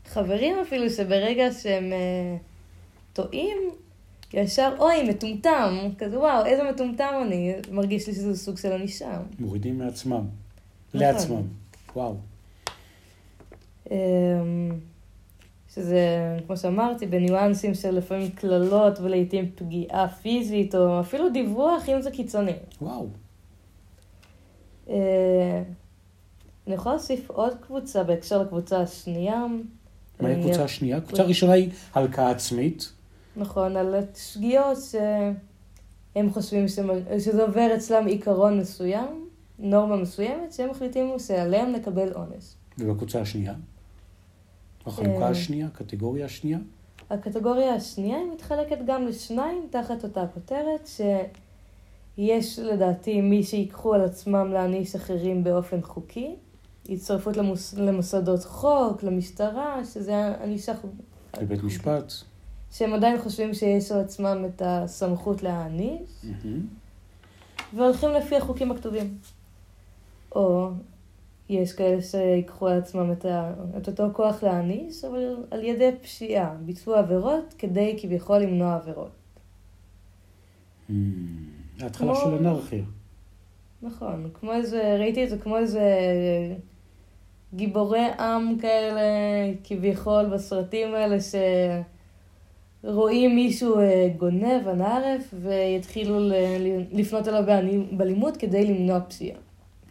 חברים 0.06 0.56
אפילו 0.68 0.90
שברגע 0.90 1.52
שהם 1.52 1.94
אה, 1.94 2.38
טועים, 3.14 3.58
ישר, 4.34 4.76
אוי, 4.80 5.10
מטומטם, 5.10 5.90
כזה 5.98 6.20
וואו, 6.20 6.46
איזה 6.46 6.64
מטומטם 6.72 7.14
אני, 7.26 7.54
מרגיש 7.72 8.08
לי 8.08 8.14
שזה 8.14 8.38
סוג 8.38 8.58
של 8.58 8.72
ענישה. 8.72 9.20
מורידים 9.40 9.78
מעצמם. 9.80 10.14
נכון. 10.14 10.28
לעצמם. 10.94 11.42
וואו. 11.96 12.16
אמ, 13.92 14.80
שזה, 15.74 16.00
כמו 16.48 16.58
שאמרתי, 16.58 17.06
בניואנסים 17.08 17.74
של 17.74 17.92
לפעמים 17.98 18.30
קללות 18.32 19.00
ולעיתים 19.00 19.52
פגיעה 19.56 20.08
פיזית, 20.10 20.76
או 20.76 21.00
אפילו 21.00 21.30
דיווח, 21.30 21.90
אם 21.90 22.02
זה 22.02 22.12
קיצוני. 22.12 22.52
וואו. 22.82 23.08
אה, 24.90 25.64
אני 26.68 26.76
יכולה 26.76 26.96
להוסיף 26.96 27.30
עוד 27.30 27.54
קבוצה 27.62 28.04
בהקשר 28.04 28.42
לקבוצה 28.42 28.82
השנייה. 28.82 29.46
מהי 30.20 30.34
אני- 30.34 30.42
הקבוצה 30.44 30.64
השנייה? 30.64 30.98
הקבוצה 30.98 31.24
הראשונה 31.24 31.54
היא 31.54 31.70
הלקאה 31.94 32.30
עצמית. 32.32 32.92
נכון, 33.38 33.76
על 33.78 33.96
שגיאות 34.16 34.78
שהם 34.92 36.30
חושבים 36.30 36.68
שזה 37.20 37.44
עובר 37.44 37.68
אצלם 37.76 38.06
עיקרון 38.08 38.60
מסוים, 38.60 39.28
נורמה 39.60 39.96
מסוימת, 39.96 40.54
שהם 40.54 40.70
מחליטים 40.70 41.20
שעליהם 41.20 41.74
לקבל 41.74 42.12
עונש. 42.14 42.54
ובקבוצה 42.80 43.22
השנייה? 43.22 43.54
החלוקה 44.88 45.26
אה. 45.26 45.30
השנייה, 45.30 45.68
הקטגוריה 45.68 46.26
השנייה? 46.26 46.60
הקטגוריה 47.10 47.74
השנייה 47.74 48.18
היא 48.18 48.32
מתחלקת 48.34 48.78
גם 48.86 49.06
לשניים 49.06 49.68
תחת 49.70 50.04
אותה 50.04 50.26
כותרת, 50.34 50.90
שיש 52.18 52.60
לדעתי 52.60 53.22
מי 53.22 53.44
שיקחו 53.44 53.94
על 53.94 54.02
עצמם 54.02 54.52
להעניש 54.54 54.96
אחרים 54.96 55.44
באופן 55.44 55.82
חוקי, 55.82 56.36
הצטרפות 56.90 57.38
למוס, 57.38 57.74
למוסדות 57.74 58.44
חוק, 58.44 59.04
למשטרה, 59.04 59.86
שזה 59.86 60.36
ענישה 60.44 60.76
חוק... 60.76 60.92
בבית 61.42 61.64
משפט. 61.64 62.14
שהם 62.72 62.94
עדיין 62.94 63.22
חושבים 63.22 63.54
שיש 63.54 63.92
על 63.92 64.00
עצמם 64.00 64.46
את 64.46 64.62
הסמכות 64.66 65.44
להעניש, 65.44 66.10
מהמם. 66.24 66.68
והולכים 67.76 68.10
לפי 68.10 68.36
החוקים 68.36 68.72
הכתובים. 68.72 69.18
או 70.36 70.70
יש 71.50 71.74
כאלה 71.74 72.02
שיקחו 72.02 72.68
על 72.68 72.78
עצמם 72.78 73.12
את, 73.12 73.26
ה... 73.26 73.54
את 73.78 73.88
אותו 73.88 74.04
כוח 74.14 74.44
להעניש, 74.44 75.04
אבל 75.06 75.36
על 75.52 75.64
ידי 75.64 75.90
פשיעה, 76.02 76.56
ביצוע 76.60 77.00
עבירות, 77.00 77.54
כדי 77.58 77.98
כביכול 78.02 78.38
למנוע 78.38 78.76
עבירות. 78.76 79.12
מהמם. 80.90 81.58
ההתחלה 81.82 82.14
כמו- 82.16 82.22
של 82.22 82.46
אנרכיה. 82.46 82.84
נכון, 83.82 84.30
כמו 84.34 84.54
איזה, 84.54 84.96
ראיתי 85.00 85.24
את 85.24 85.30
זה 85.30 85.38
כמו 85.38 85.58
איזה 85.58 85.82
גיבורי 87.54 88.06
עם 88.20 88.58
כאלה, 88.62 89.02
כביכול 89.64 90.26
בסרטים 90.26 90.94
האלה, 90.96 91.18
שרואים 92.84 93.36
מישהו 93.36 93.80
אה, 93.80 94.10
גונב, 94.18 94.68
אנערף, 94.68 95.34
ויתחילו 95.42 96.20
לפנות 96.92 97.28
אליו 97.28 97.44
באלימות 97.92 98.38
כדי 98.38 98.66
למנוע 98.66 99.00
פשיעה. 99.02 99.40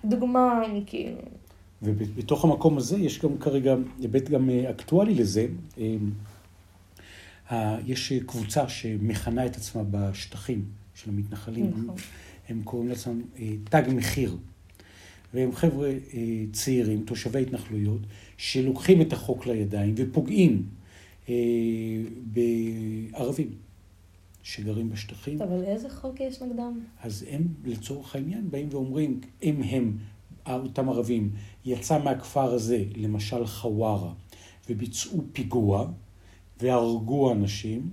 דוגמה, 0.05 0.63
כאילו, 0.87 1.17
ובתוך 1.83 2.45
המקום 2.45 2.78
הזה 2.78 2.99
יש 2.99 3.21
גם 3.21 3.38
כרגע 3.38 3.75
היבט 3.99 4.28
גם 4.28 4.50
אה, 4.50 4.71
אקטואלי 4.71 5.14
לזה. 5.14 5.47
אה, 7.50 7.78
יש 7.87 8.12
קבוצה 8.26 8.68
שמכנה 8.68 9.47
את 9.47 9.56
עצמה 9.56 9.83
בשטחים 9.90 10.64
של 10.95 11.11
המתנחלים. 11.11 11.71
נכון. 11.71 11.95
הם 12.49 12.62
קוראים 12.64 12.88
לעצמם 12.88 13.23
אה, 13.38 13.52
תג 13.64 13.83
מחיר. 13.88 14.37
והם 15.35 15.52
חבר'ה 15.52 15.92
צעירים, 16.52 17.04
תושבי 17.04 17.42
התנחלויות, 17.42 18.00
שלוקחים 18.37 19.02
את 19.02 19.12
החוק 19.12 19.47
לידיים 19.47 19.95
ופוגעים 19.97 20.66
בערבים 22.33 23.50
שגרים 24.47 24.90
בשטחים. 24.90 25.42
אבל 25.42 25.64
איזה 25.64 25.90
חוק 25.90 26.21
יש 26.21 26.42
נגדם? 26.42 26.80
אז 27.02 27.25
הם 27.30 27.42
לצורך 27.64 28.14
העניין 28.14 28.50
באים 28.50 28.68
ואומרים, 28.71 29.21
אם 29.42 29.62
הם, 29.62 29.97
אותם 30.55 30.88
ערבים, 30.88 31.31
יצא 31.65 31.99
מהכפר 32.05 32.55
הזה, 32.55 32.85
למשל 32.97 33.47
חווארה, 33.47 34.12
וביצעו 34.71 35.25
פיגוע 35.33 35.88
והרגו 36.61 37.33
אנשים, 37.33 37.91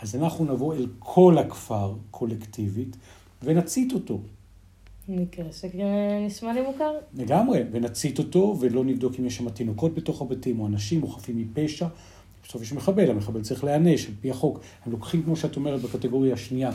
אז 0.00 0.16
אנחנו 0.16 0.44
נבוא 0.44 0.74
אל 0.74 0.86
כל 0.98 1.38
הכפר 1.38 1.94
קולקטיבית 2.10 2.96
ונצית 3.42 3.92
אותו. 3.92 4.20
מקרה 5.08 5.44
שנשמע 5.52 6.52
לי 6.52 6.62
מוכר. 6.62 6.92
לגמרי, 7.14 7.60
ונצית 7.72 8.18
אותו, 8.18 8.56
ולא 8.60 8.84
נבדוק 8.84 9.14
אם 9.20 9.26
יש 9.26 9.36
שם 9.36 9.50
תינוקות 9.50 9.94
בתוך 9.94 10.22
הבתים, 10.22 10.60
או 10.60 10.66
אנשים, 10.66 11.02
או 11.02 11.08
חפים 11.08 11.36
מפשע. 11.38 11.86
בסוף 12.44 12.62
יש 12.62 12.72
מחבל, 12.72 13.10
המחבל 13.10 13.42
צריך 13.42 13.64
להיענש 13.64 14.06
על 14.06 14.12
פי 14.20 14.30
החוק. 14.30 14.60
הם 14.84 14.92
לוקחים, 14.92 15.22
כמו 15.22 15.36
שאת 15.36 15.56
אומרת, 15.56 15.80
בקטגוריה 15.80 16.34
השנייה, 16.34 16.70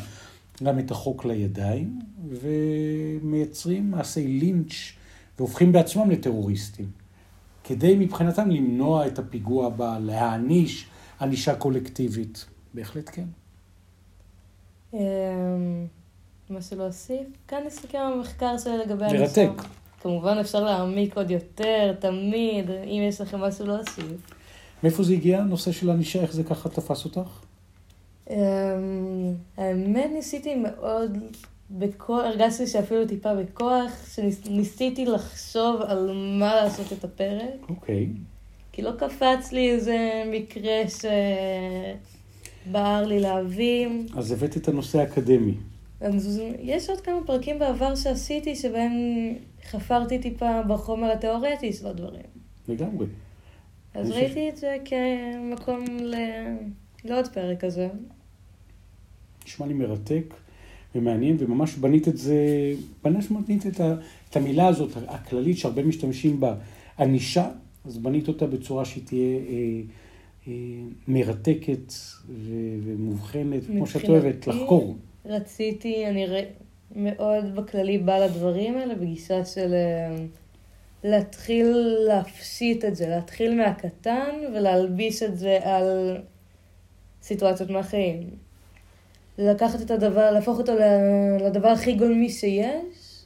גם 0.63 0.80
את 0.80 0.92
החוק 0.92 1.25
לידיים, 1.25 2.00
ומייצרים 2.30 3.92
מעשי 3.92 4.28
לינץ', 4.28 4.74
והופכים 5.41 5.71
בעצמם 5.71 6.12
לטרוריסטים. 6.12 6.86
כדי 7.63 7.95
מבחינתם 8.00 8.50
למנוע 8.50 9.07
את 9.07 9.19
הפיגוע 9.19 9.67
הבא, 9.67 9.98
להעניש 10.01 10.88
ענישה 11.21 11.55
קולקטיבית. 11.55 12.45
בהחלט 12.74 13.10
כן. 13.13 13.25
אמ, 14.93 15.00
משהו 16.50 16.77
להוסיף? 16.77 17.27
כאן 17.48 17.60
נסתכל 17.67 17.98
על 17.98 18.13
המחקר 18.13 18.57
שלי 18.57 18.77
לגבי 18.77 19.03
מרתק. 19.03 19.38
הניסוח. 19.38 19.65
כמובן 20.01 20.38
אפשר 20.38 20.63
להעמיק 20.63 21.17
עוד 21.17 21.31
יותר, 21.31 21.93
תמיד, 22.00 22.69
אם 22.69 23.01
יש 23.10 23.21
לכם 23.21 23.39
משהו 23.39 23.65
להוסיף. 23.65 24.31
מאיפה 24.83 25.03
זה 25.03 25.13
הגיע, 25.13 25.39
הנושא 25.39 25.71
של 25.71 25.89
ענישה, 25.89 26.21
איך 26.21 26.33
זה 26.33 26.43
ככה 26.43 26.69
תפס 26.69 27.05
אותך? 27.05 27.29
אמ, 28.29 28.36
האמת 29.57 30.10
ניסיתי 30.13 30.55
מאוד, 30.55 31.17
בכוח, 31.78 32.25
הרגשתי 32.25 32.68
שאפילו 32.68 33.08
טיפה 33.08 33.36
בכוח, 33.36 33.92
שניסיתי 34.16 35.06
לחשוב 35.06 35.82
על 35.82 36.12
מה 36.40 36.56
לעשות 36.56 36.94
את 36.94 37.04
הפרק, 37.04 37.70
אוקיי. 37.70 38.08
כי 38.72 38.82
לא 38.82 38.92
קפץ 38.98 39.51
לי 39.51 39.72
איזה 39.72 40.24
מקרה 40.32 40.82
שבער 42.68 43.06
לי 43.06 43.20
להבין. 43.20 44.08
אז 44.18 44.32
הבאת 44.32 44.58
את 44.58 44.68
הנושא 44.68 45.00
האקדמי. 45.00 45.54
אז 46.01 46.42
יש 46.60 46.90
עוד 46.90 47.01
כמה 47.01 47.20
פרקים 47.25 47.60
בעבר 47.60 47.96
שעשיתי, 47.96 48.56
שבהם 48.56 48.92
חפרתי 49.70 50.20
טיפה 50.20 50.62
בחומר 50.62 51.12
התיאורטי 51.12 51.74
של 51.74 51.88
הדברים. 51.88 52.24
לגמרי. 52.68 53.06
אז 53.94 54.12
ראיתי 54.12 54.50
את 54.50 54.58
זה 54.58 54.78
כמקום 54.86 55.86
ל... 56.00 56.16
לעוד 57.06 57.28
פרק 57.28 57.63
כזה. 57.63 57.90
נשמע 59.46 59.68
לי 59.68 59.74
מרתק 59.74 60.34
ומעניין, 60.95 61.38
וממש 61.39 61.75
בנית 61.75 62.07
את 62.07 62.17
זה, 62.17 62.36
ממש 63.05 63.27
בנית 63.27 63.67
את, 63.67 63.79
ה, 63.79 63.95
את 64.29 64.36
המילה 64.36 64.67
הזאת, 64.67 64.89
הכללית, 65.07 65.57
שהרבה 65.57 65.83
משתמשים 65.83 66.39
בה, 66.39 66.55
ענישה, 67.00 67.50
אז 67.86 67.98
בנית 67.98 68.27
אותה 68.27 68.48
בצורה 68.48 68.86
שהיא 68.86 69.03
תהיה 69.05 69.38
אה, 69.38 69.81
אה, 70.48 70.53
מרתקת 71.07 71.93
ו- 72.29 72.77
ומובחנת, 72.83 73.65
כמו 73.65 73.88
שאת 73.88 74.10
אוהבת, 74.10 74.48
לחקור. 74.48 74.95
רציתי, 75.25 76.07
אני 76.07 76.27
ר... 76.27 76.33
מאוד 76.95 77.55
בכללי 77.55 77.98
באה 77.98 78.19
לדברים 78.19 78.77
האלה, 78.77 78.95
בגישה 78.95 79.45
של 79.45 79.74
אה, 79.74 80.15
להתחיל 81.03 81.67
להפשיט 82.07 82.86
את 82.86 82.95
זה, 82.95 83.07
להתחיל 83.07 83.57
מהקטן 83.57 84.36
ולהלביש 84.53 85.24
את 85.24 85.38
זה 85.38 85.60
על 85.63 86.17
סיטואציות 87.21 87.69
מהחיים. 87.69 88.29
לקחת 89.41 89.81
את 89.81 89.91
הדבר, 89.91 90.31
להפוך 90.31 90.57
אותו 90.57 90.74
לדבר 91.39 91.67
הכי 91.67 91.93
גולמי 91.93 92.29
שיש, 92.29 93.25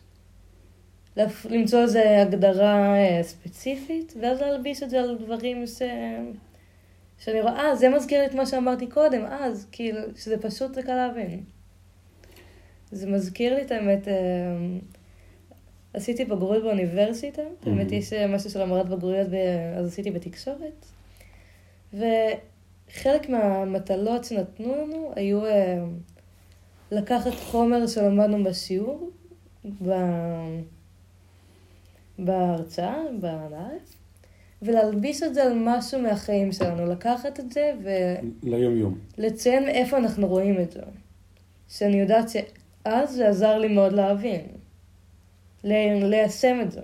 למצוא 1.50 1.82
איזו 1.82 2.00
הגדרה 2.00 2.96
אה, 2.96 3.24
ספציפית, 3.24 4.14
ואז 4.22 4.42
להלביש 4.42 4.84
את 4.84 4.90
זה 4.90 5.00
על 5.00 5.18
דברים 5.18 5.68
ש... 5.68 5.82
שאני 7.18 7.42
רואה, 7.42 7.60
אה, 7.60 7.76
זה 7.76 7.90
מזכיר 7.90 8.20
לי 8.20 8.26
את 8.26 8.34
מה 8.34 8.46
שאמרתי 8.46 8.88
קודם, 8.88 9.26
אז, 9.26 9.68
כאילו, 9.72 10.00
שזה 10.16 10.38
פשוט 10.38 10.74
זה 10.74 10.84
קל 10.84 10.96
להבין. 10.96 11.44
זה 12.92 13.08
מזכיר 13.08 13.56
לי 13.56 13.62
את 13.62 13.72
האמת, 13.72 14.08
אה, 14.08 14.14
עשיתי 15.94 16.26
בגרויות 16.26 16.64
באוניברסיטה, 16.64 17.42
האמת 17.66 17.92
יש 17.92 18.14
אה, 18.14 18.28
משהו 18.28 18.50
של 18.50 18.62
המרת 18.62 18.90
בגרויות, 18.90 19.28
ב- 19.28 19.78
אז 19.78 19.88
עשיתי 19.88 20.12
בתקשורת, 20.12 20.86
וחלק 22.92 23.30
מהמטלות 23.30 24.24
שנתנו 24.24 24.76
לנו 24.76 25.12
היו 25.16 25.46
אה, 25.46 25.84
לקחת 26.92 27.34
חומר 27.34 27.88
שלמדנו 27.88 28.44
בשיעור, 28.44 29.10
ב- 29.86 30.60
בהרצאה, 32.20 32.98
בארץ, 33.20 33.96
ולהלביש 34.62 35.24
את 35.24 35.34
זה 35.34 35.44
על 35.44 35.54
משהו 35.56 36.02
מהחיים 36.02 36.52
שלנו, 36.52 36.86
לקחת 36.86 37.40
את 37.40 37.52
זה 37.52 37.74
ו... 37.84 37.90
ליום-יום. 38.44 39.00
לציין 39.18 39.68
איפה 39.68 39.98
אנחנו 39.98 40.28
רואים 40.28 40.62
את 40.62 40.72
זה. 40.72 40.82
שאני 41.70 42.00
יודעת 42.00 42.26
שאז 42.30 43.12
זה 43.16 43.30
עזר 43.30 43.58
לי 43.58 43.68
מאוד 43.68 43.94
להבין. 43.94 44.46
ל- 45.64 46.04
ליישם 46.10 46.58
את 46.62 46.72
זה. 46.72 46.82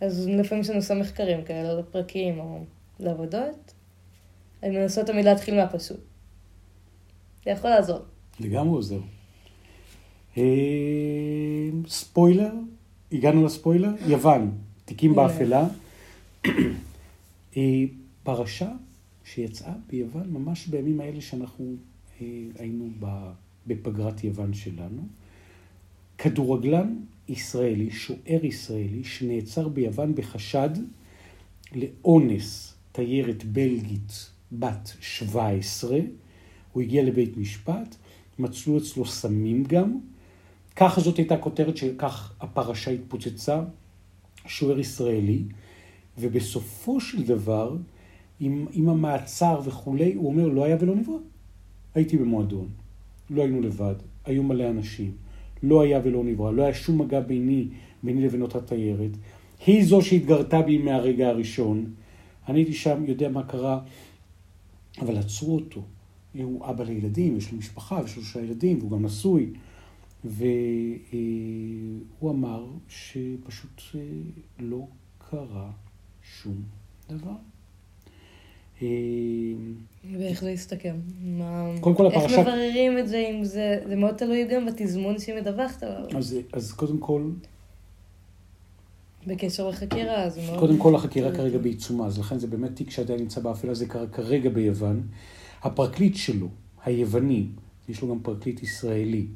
אז 0.00 0.28
לפעמים 0.28 0.64
כשאני 0.64 0.76
עושה 0.76 0.94
מחקרים 0.94 1.44
כאלה 1.44 1.74
לפרקים 1.74 2.40
או 2.40 2.58
לעבודות, 3.00 3.73
אני 4.64 4.78
מנסה 4.78 5.04
תמיד 5.04 5.24
להתחיל 5.24 5.54
מהפשוט. 5.54 6.00
זה 7.44 7.50
יכול 7.50 7.70
לעזור. 7.70 7.98
לגמרי 8.40 8.74
עוזר. 8.74 9.00
אה, 10.36 10.42
ספוילר, 11.88 12.52
הגענו 13.12 13.44
לספוילר, 13.46 13.90
יוון, 14.06 14.50
תיקים. 14.84 15.14
באפלה. 15.14 15.66
אה, 17.56 17.84
פרשה 18.22 18.70
שיצאה 19.24 19.72
ביוון 19.88 20.30
ממש 20.30 20.66
בימים 20.66 21.00
האלה 21.00 21.20
שאנחנו 21.20 21.76
אה, 22.20 22.26
היינו 22.58 22.90
בפגרת 23.66 24.24
יוון 24.24 24.54
שלנו. 24.54 25.02
כדורגלן 26.18 26.96
ישראלי, 27.28 27.90
שוער 27.90 28.44
ישראלי, 28.44 29.04
שנעצר 29.04 29.68
ביוון 29.68 30.14
בחשד 30.14 30.70
לאונס 31.74 32.74
תיירת 32.92 33.44
בלגית 33.44 34.33
בת 34.52 34.92
17. 35.00 35.98
הוא 36.72 36.82
הגיע 36.82 37.02
לבית 37.02 37.36
משפט, 37.36 37.96
מצאו 38.38 38.78
אצלו 38.78 39.06
סמים 39.06 39.64
גם. 39.64 39.98
ככה 40.76 41.00
זאת 41.00 41.16
הייתה 41.16 41.36
כותרת 41.36 41.76
שכך 41.76 42.32
הפרשה 42.40 42.90
התפוצצה, 42.90 43.62
שוער 44.46 44.80
ישראלי, 44.80 45.42
ובסופו 46.18 47.00
של 47.00 47.22
דבר, 47.22 47.76
עם, 48.40 48.66
עם 48.72 48.88
המעצר 48.88 49.60
וכולי, 49.64 50.14
הוא 50.14 50.26
אומר, 50.26 50.48
לא 50.48 50.64
היה 50.64 50.76
ולא 50.80 50.94
נברא. 50.94 51.16
הייתי 51.94 52.16
במועדון, 52.16 52.68
לא 53.30 53.42
היינו 53.42 53.60
לבד, 53.60 53.94
היו 54.24 54.42
מלא 54.42 54.70
אנשים, 54.70 55.12
לא 55.62 55.82
היה 55.82 56.00
ולא 56.04 56.24
נברא, 56.24 56.52
לא 56.52 56.62
היה 56.62 56.74
שום 56.74 57.00
מגע 57.00 57.20
ביני, 57.20 57.66
ביני 58.02 58.24
לבין 58.24 58.42
אותה 58.42 58.60
תיירת. 58.60 59.10
היא 59.66 59.84
זו 59.84 60.02
שהתגרתה 60.02 60.62
בי 60.62 60.78
מהרגע 60.78 61.28
הראשון. 61.28 61.84
אני 62.48 62.58
הייתי 62.58 62.72
שם, 62.72 63.04
יודע 63.06 63.28
מה 63.28 63.42
קרה, 63.42 63.80
אבל 65.00 65.16
עצרו 65.18 65.54
אותו. 65.54 65.82
הוא 66.34 66.66
אבא 66.70 66.84
לילדים, 66.84 67.36
יש 67.36 67.52
לו 67.52 67.58
משפחה, 67.58 68.00
יש 68.04 68.16
לו 68.16 68.22
שלושה 68.22 68.40
ילדים, 68.40 68.78
והוא 68.78 68.90
גם 68.90 69.04
נשוי. 69.04 69.50
והוא 70.24 70.50
אמר 72.30 72.66
שפשוט 72.88 73.82
אה, 73.94 74.00
לא 74.58 74.86
קרה 75.30 75.70
שום 76.42 76.62
דבר. 77.08 77.34
אה, 78.82 78.88
ואיך 80.18 80.40
זה 80.40 80.50
יסתכם? 80.50 80.96
מה... 81.22 81.70
קודם 81.80 81.96
כל, 81.96 82.06
איך 82.06 82.14
הפרשה- 82.16 82.40
מבררים 82.40 82.98
את 82.98 83.08
זה 83.08 83.18
אם 83.30 83.44
זה... 83.44 83.80
זה 83.88 83.96
מאוד 83.96 84.14
תלוי 84.16 84.44
גם 84.48 84.66
בתזמון 84.66 85.18
שהיא 85.18 85.34
מדווחת 85.40 85.82
עליו. 85.82 86.18
אז, 86.18 86.36
אז 86.52 86.72
קודם 86.72 86.98
כל, 86.98 87.30
בקשר 89.26 89.68
לחקירה, 89.68 90.30
זה 90.30 90.42
מאוד... 90.46 90.58
קודם 90.58 90.78
כל 90.78 90.94
החקירה. 90.94 91.32
כרגע 91.32 91.58
בעיצומה, 91.58 92.06
אז 92.06 92.18
לכן 92.18 92.38
זה 92.38 92.46
באמת 92.46 92.76
תיק 92.76 92.90
שעדיין 92.90 93.20
נמצא 93.20 93.40
באפלה, 93.40 93.74
זה 93.74 93.86
קרה 93.86 94.06
כרגע 94.06 94.50
ביוון. 94.50 95.02
הפרקליט 95.62 96.16
שלו, 96.16 96.48
היווני, 96.84 97.46
יש 97.88 98.02
לו 98.02 98.08
גם 98.08 98.20
פרקליט 98.22 98.62
ישראלי, 98.62 99.26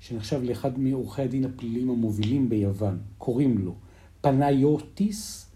שנחשב 0.00 0.42
לאחד 0.42 0.78
מעורכי 0.78 1.22
הדין 1.22 1.44
הפליליים 1.44 1.90
המובילים 1.90 2.48
ביוון, 2.48 2.98
קוראים 3.18 3.58
לו 3.58 3.74
פנאיוטיס 4.20 5.46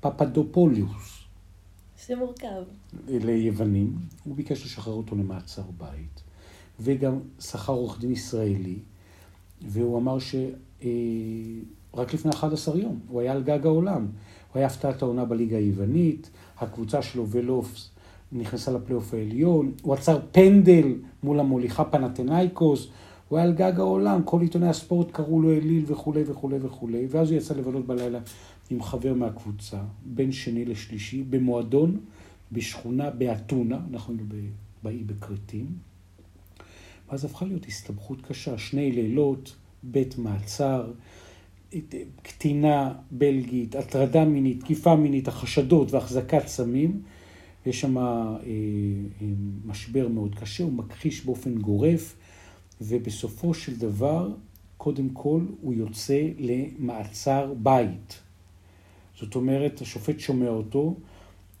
פפדופוליוס. 0.00 1.22
זה 2.06 2.16
מורכב. 2.16 2.62
ליוונים, 3.08 3.96
הוא 4.24 4.36
ביקש 4.36 4.64
לשחרר 4.64 4.92
אותו 4.92 5.16
למעצר 5.16 5.62
בית, 5.78 6.22
וגם 6.80 7.18
שכר 7.40 7.72
עורך 7.72 8.00
דין 8.00 8.12
ישראלי, 8.12 8.78
והוא 9.62 9.98
אמר 9.98 10.18
שרק 11.96 12.14
לפני 12.14 12.30
11 12.32 12.78
יום, 12.78 13.00
הוא 13.08 13.20
היה 13.20 13.32
על 13.32 13.42
גג 13.42 13.66
העולם. 13.66 14.06
הוא 14.52 14.58
היה 14.58 14.66
הפתעת 14.66 15.02
העונה 15.02 15.24
בליגה 15.24 15.56
היוונית, 15.56 16.30
הקבוצה 16.58 17.02
שלו 17.02 17.28
ולופס 17.28 17.90
נכנסה 18.32 18.72
לפלייאוף 18.72 19.14
העליון, 19.14 19.72
הוא 19.82 19.94
עצר 19.94 20.18
פנדל 20.32 20.94
מול 21.22 21.40
המוליכה 21.40 21.84
פנתנאיקוס, 21.84 22.88
הוא 23.28 23.38
היה 23.38 23.46
על 23.46 23.52
גג 23.52 23.72
העולם, 23.76 24.20
כל 24.24 24.40
עיתוני 24.40 24.68
הספורט 24.68 25.10
קראו 25.10 25.42
לו 25.42 25.52
אליל 25.52 25.84
וכולי 25.86 26.22
וכולי 26.26 26.56
וכולי, 26.62 27.06
ואז 27.10 27.30
הוא 27.30 27.38
יצא 27.38 27.54
לבלות 27.54 27.86
בלילה 27.86 28.18
עם 28.70 28.82
חבר 28.82 29.14
מהקבוצה, 29.14 29.78
בין 30.04 30.32
שני 30.32 30.64
לשלישי, 30.64 31.22
במועדון, 31.22 32.00
בשכונה 32.52 33.10
באתונה, 33.10 33.78
אנחנו 33.92 34.14
ב- 34.28 34.50
באי 34.82 35.02
בכרתים, 35.06 35.66
ואז 37.10 37.24
הפכה 37.24 37.44
להיות 37.44 37.66
הסתבכות 37.66 38.22
קשה, 38.22 38.58
שני 38.58 38.92
לילות, 38.92 39.56
בית 39.82 40.18
מעצר, 40.18 40.90
קטינה 42.22 42.92
בלגית, 43.10 43.76
הטרדה 43.76 44.24
מינית, 44.24 44.60
תקיפה 44.60 44.96
מינית, 44.96 45.28
החשדות 45.28 45.92
והחזקת 45.92 46.46
סמים. 46.46 47.02
יש 47.66 47.80
שם 47.80 47.98
אה, 47.98 48.02
אה, 48.02 48.36
משבר 49.64 50.08
מאוד 50.08 50.34
קשה, 50.34 50.64
הוא 50.64 50.72
מכחיש 50.72 51.24
באופן 51.24 51.54
גורף, 51.54 52.16
ובסופו 52.80 53.54
של 53.54 53.76
דבר, 53.76 54.30
קודם 54.76 55.08
כל, 55.08 55.40
הוא 55.60 55.74
יוצא 55.74 56.28
למעצר 56.38 57.54
בית. 57.56 58.20
זאת 59.18 59.34
אומרת, 59.34 59.80
השופט 59.80 60.20
שומע 60.20 60.48
אותו 60.48 60.96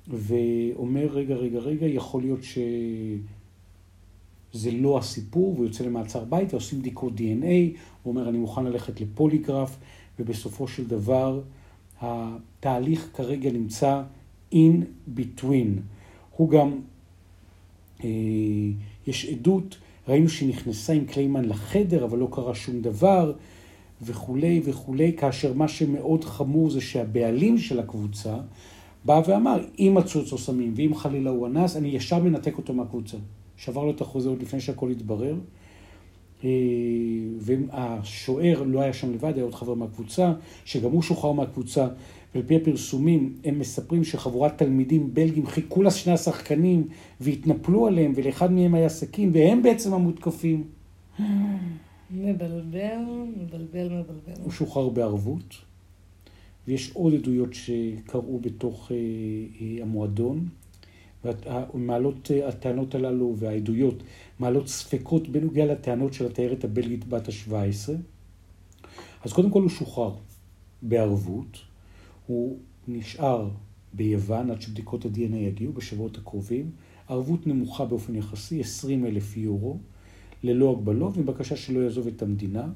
ואומר, 0.08 1.06
רגע, 1.06 1.34
רגע, 1.34 1.58
רגע, 1.58 1.86
יכול 1.86 2.22
להיות 2.22 2.40
שזה 2.42 3.20
לא 4.72 4.98
הסיפור, 4.98 5.52
והוא 5.52 5.66
יוצא 5.66 5.84
למעצר 5.84 6.24
בית 6.24 6.52
ועושים 6.52 6.78
בדיקות 6.78 7.12
DNA, 7.12 7.78
הוא 8.02 8.12
אומר, 8.12 8.28
אני 8.28 8.38
מוכן 8.38 8.64
ללכת 8.64 9.00
לפוליגרף, 9.00 9.76
ובסופו 10.22 10.68
של 10.68 10.86
דבר, 10.88 11.40
התהליך 12.00 13.08
כרגע 13.14 13.50
נמצא 13.50 14.02
in 14.54 14.56
between. 15.16 15.80
הוא 16.36 16.50
גם, 16.50 16.78
אה, 18.04 18.08
יש 19.06 19.26
עדות, 19.26 19.76
ראינו 20.08 20.28
שהיא 20.28 20.48
נכנסה 20.48 20.92
עם 20.92 21.04
קליימן 21.04 21.44
לחדר, 21.44 22.04
אבל 22.04 22.18
לא 22.18 22.28
קרה 22.32 22.54
שום 22.54 22.80
דבר, 22.80 23.32
וכולי 24.02 24.60
וכולי, 24.64 25.12
כאשר 25.16 25.52
מה 25.54 25.68
שמאוד 25.68 26.24
חמור 26.24 26.70
זה 26.70 26.80
שהבעלים 26.80 27.58
של 27.58 27.80
הקבוצה 27.80 28.36
בא 29.04 29.22
ואמר, 29.26 29.64
אם 29.78 29.94
מצאו 29.94 30.22
אצלו 30.22 30.38
סמים 30.38 30.72
ואם 30.76 30.94
חלילה 30.94 31.30
הוא 31.30 31.46
אנס, 31.46 31.76
אני 31.76 31.88
ישר 31.88 32.18
מנתק 32.18 32.58
אותו 32.58 32.74
מהקבוצה. 32.74 33.16
שבר 33.56 33.84
לו 33.84 33.90
את 33.90 34.00
החוזה 34.00 34.28
עוד 34.28 34.42
לפני 34.42 34.60
שהכל 34.60 34.90
התברר. 34.90 35.34
אה, 36.44 36.50
והשוער 37.38 38.62
לא 38.62 38.80
היה 38.80 38.92
שם 38.92 39.12
לבד, 39.12 39.32
היה 39.34 39.44
עוד 39.44 39.54
חבר 39.54 39.74
מהקבוצה, 39.74 40.32
שגם 40.64 40.90
הוא 40.90 41.02
שוחרר 41.02 41.32
מהקבוצה, 41.32 41.88
ועל 42.34 42.44
פי 42.46 42.56
הפרסומים 42.56 43.34
הם 43.44 43.58
מספרים 43.58 44.04
שחבורת 44.04 44.58
תלמידים 44.58 45.14
בלגים 45.14 45.46
חיכו 45.46 45.82
לשני 45.82 46.12
השחקנים 46.12 46.88
והתנפלו 47.20 47.86
עליהם, 47.86 48.12
ולאחד 48.16 48.52
מהם 48.52 48.74
היה 48.74 48.88
סכין, 48.88 49.30
והם 49.32 49.62
בעצם 49.62 49.94
המותקפים. 49.94 50.64
מבלבל, 52.10 52.98
מבלבל, 53.36 53.88
מבלבל. 53.88 54.42
הוא 54.42 54.52
שוחרר 54.52 54.88
בערבות, 54.88 55.54
ויש 56.68 56.90
עוד 56.94 57.14
עדויות 57.14 57.54
שקרו 57.54 58.38
בתוך 58.38 58.92
אה, 58.92 58.96
אה, 58.96 59.82
המועדון. 59.82 60.48
ומעלות 61.74 62.30
אה, 62.30 62.48
הטענות 62.48 62.94
הללו 62.94 63.34
והעדויות 63.38 64.02
מעלות 64.38 64.68
ספקות 64.68 65.28
בנוגע 65.28 65.66
לטענות 65.66 66.12
של 66.12 66.26
התיירת 66.26 66.64
הבלגית 66.64 67.08
בת 67.08 67.28
ה-17. 67.28 67.92
אז 69.24 69.32
קודם 69.32 69.50
כל 69.50 69.62
הוא 69.62 69.70
שוחרר 69.70 70.14
בערבות, 70.82 71.58
הוא 72.26 72.58
נשאר 72.88 73.48
ביוון 73.92 74.50
עד 74.50 74.62
שבדיקות 74.62 75.04
ה-DNA 75.04 75.36
יגיעו 75.36 75.72
בשבועות 75.72 76.18
הקרובים, 76.18 76.70
ערבות 77.08 77.46
נמוכה 77.46 77.84
באופן 77.84 78.14
יחסי, 78.14 78.60
20 78.60 79.06
אלף 79.06 79.36
יורו, 79.36 79.78
ללא 80.42 80.70
הגבלות, 80.70 81.18
ובקשה 81.18 81.56
שלא 81.56 81.80
יעזוב 81.80 82.06
את 82.06 82.22
המדינה. 82.22 82.68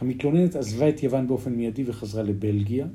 המתלוננת 0.00 0.56
עזבה 0.56 0.88
את 0.88 1.02
יוון 1.02 1.28
באופן 1.28 1.52
מיידי 1.52 1.84
וחזרה 1.86 2.22
לבלגיה. 2.22 2.86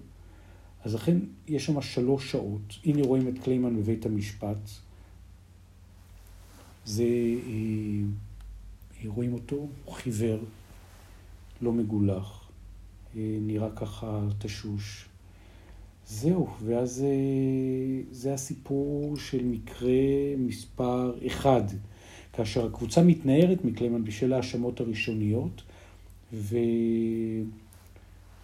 אז 0.87 0.95
לכן 0.95 1.17
יש 1.47 1.65
שם 1.65 1.81
שלוש 1.81 2.31
שעות. 2.31 2.75
הנה 2.85 3.03
רואים 3.03 3.27
את 3.27 3.33
קליימן 3.43 3.77
בבית 3.77 4.05
המשפט. 4.05 4.69
זה, 6.85 7.03
אה, 7.47 9.07
רואים 9.07 9.33
אותו, 9.33 9.67
הוא 9.85 9.93
חיוור, 9.93 10.39
לא 11.61 11.73
מגולח, 11.73 12.49
אה, 13.15 13.37
נראה 13.41 13.69
ככה 13.75 14.21
תשוש. 14.39 15.05
זהו, 16.07 16.47
ואז 16.65 17.03
אה, 17.03 18.01
זה 18.11 18.33
הסיפור 18.33 19.17
של 19.17 19.45
מקרה 19.45 20.35
מספר 20.37 21.27
אחד, 21.27 21.63
כאשר 22.33 22.65
הקבוצה 22.65 23.03
מתנערת 23.03 23.65
מקליימן 23.65 24.03
בשל 24.03 24.33
ההאשמות 24.33 24.79
הראשוניות, 24.79 25.61
ו... 26.33 26.57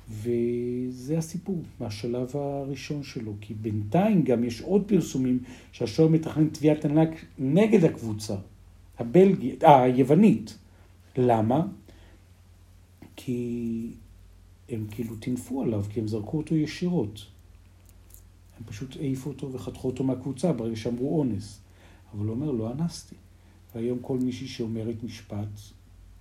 וזה 0.09 1.17
הסיפור 1.17 1.63
מהשלב 1.79 2.35
הראשון 2.35 3.03
שלו, 3.03 3.33
כי 3.41 3.53
בינתיים 3.53 4.23
גם 4.23 4.43
יש 4.43 4.61
עוד 4.61 4.83
פרסומים 4.87 5.39
שהשוער 5.71 6.09
מתכנן 6.09 6.49
תביעת 6.49 6.85
ענק 6.85 7.09
נגד 7.39 7.85
הקבוצה, 7.85 8.35
הבלגית, 8.99 9.63
אה, 9.63 9.83
היוונית. 9.83 10.57
למה? 11.17 11.67
כי 13.15 13.89
הם 14.69 14.85
כאילו 14.91 15.15
טינפו 15.15 15.61
עליו, 15.61 15.83
כי 15.89 15.99
הם 15.99 16.07
זרקו 16.07 16.37
אותו 16.37 16.55
ישירות. 16.55 17.25
הם 18.57 18.63
פשוט 18.65 18.95
העיפו 18.95 19.29
אותו 19.29 19.53
וחתכו 19.53 19.87
אותו 19.87 20.03
מהקבוצה 20.03 20.53
ברגע 20.53 20.75
שאמרו 20.75 21.19
אונס. 21.19 21.59
אבל 22.13 22.25
הוא 22.25 22.35
אומר, 22.35 22.51
לא 22.51 22.71
אנסתי. 22.71 23.15
והיום 23.75 23.99
כל 24.01 24.17
מישהי 24.17 24.47
שאומרת 24.47 25.03
משפט, 25.03 25.59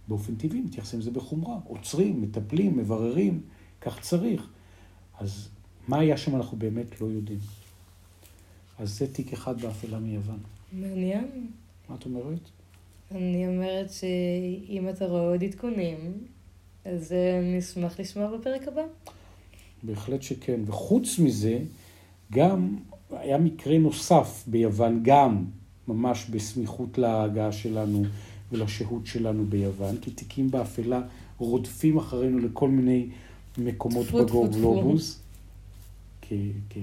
באופן 0.08 0.34
טבעי 0.34 0.60
מתייחסים 0.60 1.00
לזה 1.00 1.10
בחומרה. 1.10 1.58
עוצרים, 1.64 2.22
מטפלים, 2.22 2.76
מבררים. 2.76 3.40
כך 3.82 4.00
צריך. 4.00 4.46
אז 5.18 5.48
מה 5.88 5.98
היה 5.98 6.16
שם 6.16 6.36
אנחנו 6.36 6.56
באמת 6.56 7.00
לא 7.00 7.06
יודעים. 7.06 7.38
אז 8.78 8.98
זה 8.98 9.12
תיק 9.12 9.32
אחד 9.32 9.60
באפלה 9.60 9.98
מיוון. 9.98 10.38
מעניין. 10.72 11.46
מה 11.88 11.96
את 11.96 12.04
אומרת? 12.04 12.50
אני 13.10 13.48
אומרת 13.48 13.90
שאם 13.90 14.88
אתה 14.88 15.04
רואה 15.04 15.22
עוד 15.22 15.44
עדכונים, 15.44 16.12
אז 16.84 17.12
אה, 17.12 17.40
נשמח 17.58 18.00
לשמוע 18.00 18.36
בפרק 18.36 18.68
הבא. 18.68 18.82
בהחלט 19.82 20.22
שכן. 20.22 20.60
וחוץ 20.66 21.18
מזה, 21.18 21.58
גם 22.32 22.76
היה 23.10 23.38
מקרה 23.38 23.78
נוסף 23.78 24.44
ביוון, 24.46 25.00
גם 25.02 25.44
ממש 25.88 26.26
בסמיכות 26.30 26.98
להגעה 26.98 27.52
שלנו 27.52 28.02
ולשהות 28.52 29.06
שלנו 29.06 29.44
ביוון, 29.44 29.96
כי 30.00 30.10
תיקים 30.10 30.50
באפלה 30.50 31.00
רודפים 31.38 31.98
אחרינו 31.98 32.38
לכל 32.38 32.68
מיני 32.68 33.08
מקומות 33.58 34.06
בגלובוס. 34.06 35.20
כמסקרים. 36.22 36.82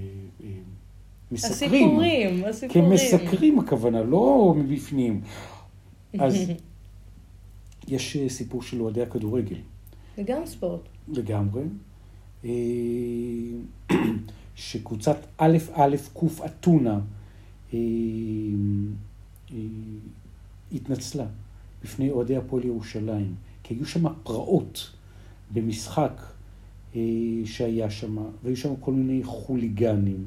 הסיפורים, 1.33 2.45
הסיפורים. 2.45 2.89
כמסקרים 2.89 3.59
הכוונה, 3.59 4.03
לא 4.03 4.55
מבפנים. 4.57 5.21
אז 6.19 6.35
יש 7.87 8.15
אה, 8.15 8.29
סיפור 8.29 8.61
של 8.61 8.81
אוהדי 8.81 9.01
הכדורגל. 9.01 9.55
וגם 10.17 10.45
ספורט. 10.45 10.81
לגמרי. 11.07 11.63
אה, 12.45 12.49
שקבוצת 14.55 15.17
א' 15.37 15.57
א' 15.73 15.95
ק' 16.13 16.45
אתונה 16.45 16.99
אה, 17.73 17.79
התנצלה 20.71 21.25
בפני 21.83 22.11
אוהדי 22.11 22.35
הפועל 22.35 22.65
ירושלים, 22.65 23.35
כי 23.63 23.73
היו 23.73 23.85
שם 23.85 24.13
פרעות 24.23 24.91
במשחק 25.51 26.21
אה, 26.21 26.38
שהיה 27.45 27.89
שם, 27.89 28.17
והיו 28.43 28.57
שם 28.57 28.73
כל 28.79 28.93
מיני 28.93 29.23
חוליגנים 29.23 30.25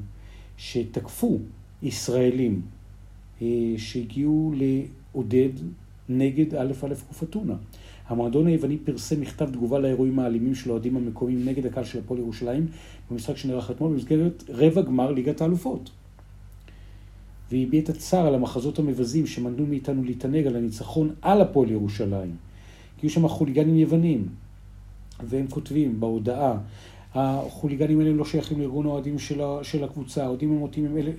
שתקפו 0.57 1.39
ישראלים 1.83 2.61
אה, 3.41 3.47
שהגיעו 3.77 4.53
לעודד 4.55 5.49
נגד 6.09 6.55
א' 6.55 6.71
א' 6.83 6.93
ק' 6.93 7.23
אתונה. 7.23 7.55
המועדון 8.07 8.47
היווני 8.47 8.77
פרסם 8.77 9.21
מכתב 9.21 9.49
תגובה 9.51 9.79
לאירועים 9.79 10.19
האלימים 10.19 10.55
של 10.55 10.71
אוהדים 10.71 10.97
המקומיים 10.97 11.45
נגד 11.45 11.65
הקהל 11.65 11.83
של 11.83 11.99
הפועל 11.99 12.19
ירושלים 12.19 12.67
במשחק 13.11 13.37
שנערך 13.37 13.71
אתמול 13.71 13.93
במסגרת 13.93 14.43
רבע 14.49 14.81
גמר 14.81 15.11
ליגת 15.11 15.41
האלופות. 15.41 15.89
והביע 17.51 17.81
את 17.81 17.89
הצער 17.89 18.27
על 18.27 18.35
המחזות 18.35 18.79
המבזים 18.79 19.27
שמנעו 19.27 19.65
מאיתנו 19.65 20.03
להתענג 20.03 20.47
על 20.47 20.55
הניצחון 20.55 21.09
על 21.21 21.41
הפועל 21.41 21.71
ירושלים. 21.71 22.35
כי 22.97 23.05
היו 23.05 23.09
שם 23.09 23.27
חוליגנים 23.27 23.75
יוונים, 23.75 24.27
והם 25.19 25.47
כותבים 25.47 25.99
בהודעה, 25.99 26.57
החוליגנים 27.13 27.99
האלה 27.99 28.11
לא 28.11 28.25
שייכים 28.25 28.59
לארגון 28.59 28.85
האוהדים 28.85 29.19
של, 29.19 29.41
של 29.63 29.83
הקבוצה, 29.83 30.23
האוהדים 30.23 30.65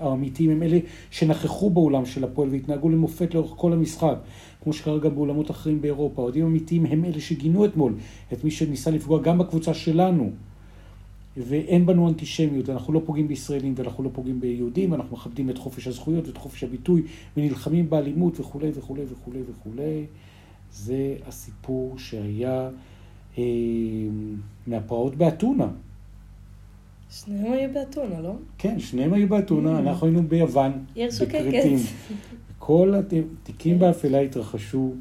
האמיתיים 0.00 0.50
הם 0.50 0.62
אלה 0.62 0.78
שנכחו 1.10 1.70
באולם 1.70 2.06
של 2.06 2.24
הפועל 2.24 2.48
והתנהגו 2.48 2.88
למופת 2.88 3.34
לאורך 3.34 3.52
כל 3.56 3.72
המשחק, 3.72 4.16
כמו 4.62 4.72
שקרה 4.72 4.98
גם 4.98 5.14
באולמות 5.14 5.50
אחרים 5.50 5.80
באירופה. 5.80 6.22
האוהדים 6.22 6.44
האמיתיים 6.44 6.86
הם 6.86 7.04
אלה 7.04 7.20
שגינו 7.20 7.64
אתמול 7.64 7.94
את 8.32 8.44
מי 8.44 8.50
שניסה 8.50 8.90
לפגוע 8.90 9.22
גם 9.22 9.38
בקבוצה 9.38 9.74
שלנו. 9.74 10.30
ואין 11.36 11.86
בנו 11.86 12.08
אנטישמיות, 12.08 12.70
אנחנו 12.70 12.92
לא 12.92 13.02
פוגעים 13.04 13.28
בישראלים 13.28 13.74
ואנחנו 13.76 14.04
לא 14.04 14.10
פוגעים 14.12 14.40
ביהודים, 14.40 14.94
אנחנו 14.94 15.16
מכבדים 15.16 15.50
את 15.50 15.58
חופש 15.58 15.86
הזכויות 15.86 16.26
ואת 16.26 16.36
חופש 16.36 16.64
הביטוי 16.64 17.02
ונלחמים 17.36 17.90
באלימות 17.90 18.40
וכולי 18.40 18.70
וכולי 18.74 19.02
וכולי 19.08 19.40
וכולי. 19.50 20.04
זה 20.72 21.16
הסיפור 21.26 21.98
שהיה 21.98 22.70
מהפרעות 24.66 25.14
באתונה. 25.16 25.68
שניהם 27.10 27.52
היו 27.52 27.72
באתונה, 27.72 28.20
לא? 28.20 28.34
כן, 28.58 28.78
שניהם 28.78 29.12
היו 29.12 29.28
באתונה, 29.28 29.78
mm. 29.78 29.80
אנחנו 29.80 30.06
היינו 30.06 30.22
ביוון, 30.28 30.84
שוקקת. 31.10 31.64
כל 32.58 32.94
התיקים 32.94 33.78
באפלה 33.78 34.20
התרחשו 34.20 34.94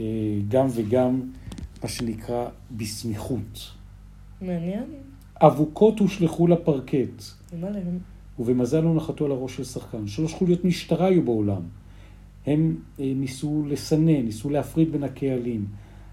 אה, 0.00 0.04
גם 0.48 0.66
וגם, 0.70 1.20
מה 1.82 1.88
שנקרא, 1.88 2.48
בסמיכות. 2.76 3.70
מעניין. 4.40 4.84
אבוקות 5.36 5.98
הושלכו 5.98 6.46
לפרקט. 6.46 7.22
ובמזל 8.38 8.80
לא 8.80 8.94
נחתו 8.94 9.24
על 9.24 9.30
הראש 9.30 9.56
של 9.56 9.64
שחקן. 9.64 10.06
שלוש 10.06 10.34
חוליות 10.34 10.64
משטרה 10.64 11.06
היו 11.06 11.22
בעולם. 11.22 11.62
הם 12.46 12.76
אה, 13.00 13.12
ניסו 13.16 13.64
לסנן, 13.68 14.22
ניסו 14.24 14.50
להפריד 14.50 14.92
בין 14.92 15.04
הקהלים, 15.04 15.66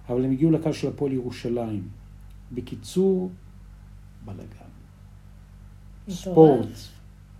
אבל 0.10 0.26
הם 0.26 0.32
הגיעו 0.32 0.52
לקהל 0.52 0.74
של 0.74 0.88
הפועל 0.88 1.13
ירושלים. 1.13 1.88
בקיצור, 2.52 3.30
בלאגן. 4.26 4.67
ספורט. 6.10 6.67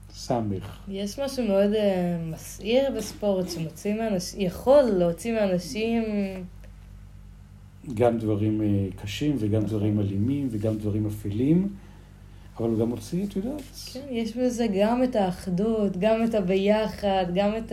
סמך. 0.10 0.80
יש 0.88 1.20
משהו 1.20 1.48
מאוד 1.48 1.74
אה, 1.74 2.18
מסעיר 2.32 2.92
בספורט, 2.98 3.50
שמוציא 3.50 3.96
מאנשים, 3.96 4.42
יכול 4.42 4.82
להוציא 4.82 5.34
מאנשים... 5.34 6.04
גם 7.94 8.18
דברים 8.18 8.62
אה, 8.62 8.88
קשים 9.02 9.36
וגם 9.40 9.62
דברים 9.62 10.00
אלימים 10.00 10.48
וגם 10.52 10.78
דברים 10.78 11.06
אפלים, 11.08 11.70
אבל 12.58 12.70
הוא 12.70 12.80
גם 12.80 12.90
מוציא, 12.90 13.26
את 13.26 13.36
יודעת, 13.36 13.62
כן, 13.94 14.06
יש 14.10 14.38
בזה 14.38 14.66
גם 14.80 15.04
את 15.04 15.16
האחדות, 15.16 15.98
גם 15.98 16.24
את 16.24 16.36
הביחד, 16.36 17.26
גם 17.36 17.52
את 17.58 17.72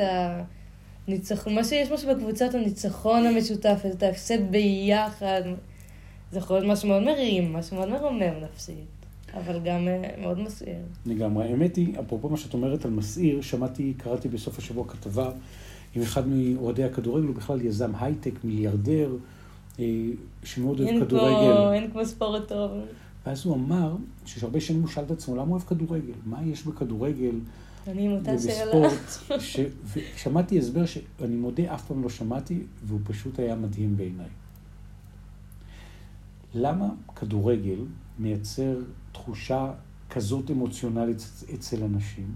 הניצחון. 1.08 1.54
מה 1.54 1.64
שיש 1.64 1.90
משהו 1.90 2.14
בקבוצת 2.14 2.54
הניצחון 2.54 3.26
המשותף, 3.26 3.82
את 3.90 4.02
ההפסד 4.02 4.50
ביחד. 4.50 5.42
זה 6.32 6.38
יכול 6.38 6.56
להיות 6.56 6.72
משהו 6.72 6.88
מאוד 6.88 7.02
מרים, 7.02 7.52
משהו 7.52 7.76
מאוד 7.76 7.88
מרומם 7.88 8.44
נפשית, 8.44 9.06
אבל 9.34 9.60
גם 9.64 9.88
אה, 9.88 10.10
מאוד 10.22 10.40
מסעיר. 10.40 10.76
לגמרי. 11.06 11.44
האמת 11.44 11.76
היא, 11.76 12.00
אפרופו 12.00 12.28
מה 12.28 12.36
שאת 12.36 12.54
אומרת 12.54 12.84
על 12.84 12.90
מסעיר, 12.90 13.40
שמעתי, 13.40 13.94
קראתי 13.96 14.28
בסוף 14.28 14.58
השבוע 14.58 14.84
כתבה 14.88 15.30
עם 15.94 16.02
אחד 16.02 16.22
מאוהדי 16.28 16.84
הכדורגל, 16.84 17.26
הוא 17.26 17.34
בכלל 17.34 17.62
יזם 17.62 17.92
הייטק, 18.00 18.44
מיליארדר, 18.44 19.10
אה, 19.80 19.84
שמאוד 20.44 20.80
אוהב 20.80 20.88
אין 20.88 20.98
כמו, 20.98 21.06
כדורגל. 21.06 21.72
אין 21.72 21.90
כמו 21.90 22.06
ספורט 22.06 22.48
טוב. 22.48 22.70
ואז 23.26 23.46
הוא 23.46 23.54
אמר 23.54 23.96
שהרבה 24.26 24.60
שנים 24.60 24.80
הוא 24.80 24.88
שאל 24.88 25.04
את 25.04 25.10
עצמו, 25.10 25.34
למה 25.34 25.44
הוא 25.44 25.50
אוהב 25.50 25.62
כדורגל? 25.62 26.12
מה 26.26 26.38
יש 26.46 26.66
בכדורגל 26.66 27.34
אני 27.88 28.06
עם 28.06 28.12
אותה 28.12 28.38
שאלה. 28.38 28.90
ש... 29.40 29.60
ושמעתי 29.92 30.58
הסבר 30.58 30.86
שאני 30.86 31.36
מודה, 31.36 31.74
אף 31.74 31.86
פעם 31.86 32.02
לא 32.02 32.08
שמעתי, 32.08 32.62
והוא 32.84 33.00
פשוט 33.04 33.38
היה 33.38 33.56
מדהים 33.56 33.96
בעיניי. 33.96 34.28
למה 36.54 36.86
כדורגל 37.16 37.78
מייצר 38.18 38.78
תחושה 39.12 39.72
כזאת 40.10 40.50
אמוציונלית 40.50 41.16
אצ- 41.18 41.44
אצל 41.54 41.82
אנשים? 41.84 42.34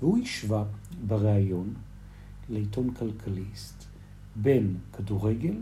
והוא 0.00 0.18
השווה 0.22 0.64
בריאיון 1.06 1.74
לעיתון 2.48 2.90
כלכליסט 2.90 3.84
בין 4.36 4.76
כדורגל 4.92 5.54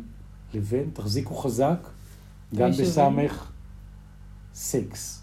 לבין, 0.54 0.90
תחזיקו 0.92 1.34
חזק, 1.34 1.88
גם. 2.54 2.70
בסמך, 2.70 3.50
סקס. 4.54 5.22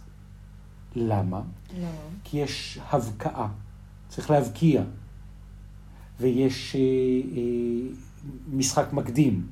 למה? 0.95 1.41
לא. 1.81 1.87
כי 2.23 2.37
יש 2.37 2.79
הבקעה, 2.89 3.47
צריך 4.09 4.31
להבקיע, 4.31 4.81
ויש 6.19 6.75
אה, 6.75 6.81
אה, 7.37 7.41
משחק 8.51 8.93
מקדים, 8.93 9.43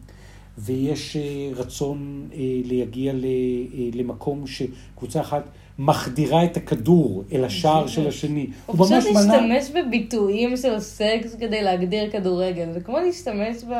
ויש 0.57 1.17
אה, 1.17 1.49
רצון 1.55 2.29
אה, 2.33 2.39
להגיע 2.65 3.13
ל, 3.13 3.25
אה, 3.25 3.89
למקום 3.93 4.43
שקבוצה 4.47 5.21
אחת 5.21 5.43
מחדירה 5.79 6.43
את 6.43 6.57
הכדור 6.57 7.23
אל 7.31 7.45
השער 7.45 7.87
של 7.87 8.07
השני. 8.07 8.47
הוא 8.65 8.75
פשוט 8.75 9.13
להשתמש 9.13 9.71
בביטויים 9.75 10.57
של 10.57 10.79
סקס 10.79 11.35
כדי 11.39 11.63
להגדיר 11.63 12.11
כדורגל. 12.11 12.71
זה 12.73 12.79
כמו 12.79 12.99
להשתמש 12.99 13.63
ב... 13.63 13.73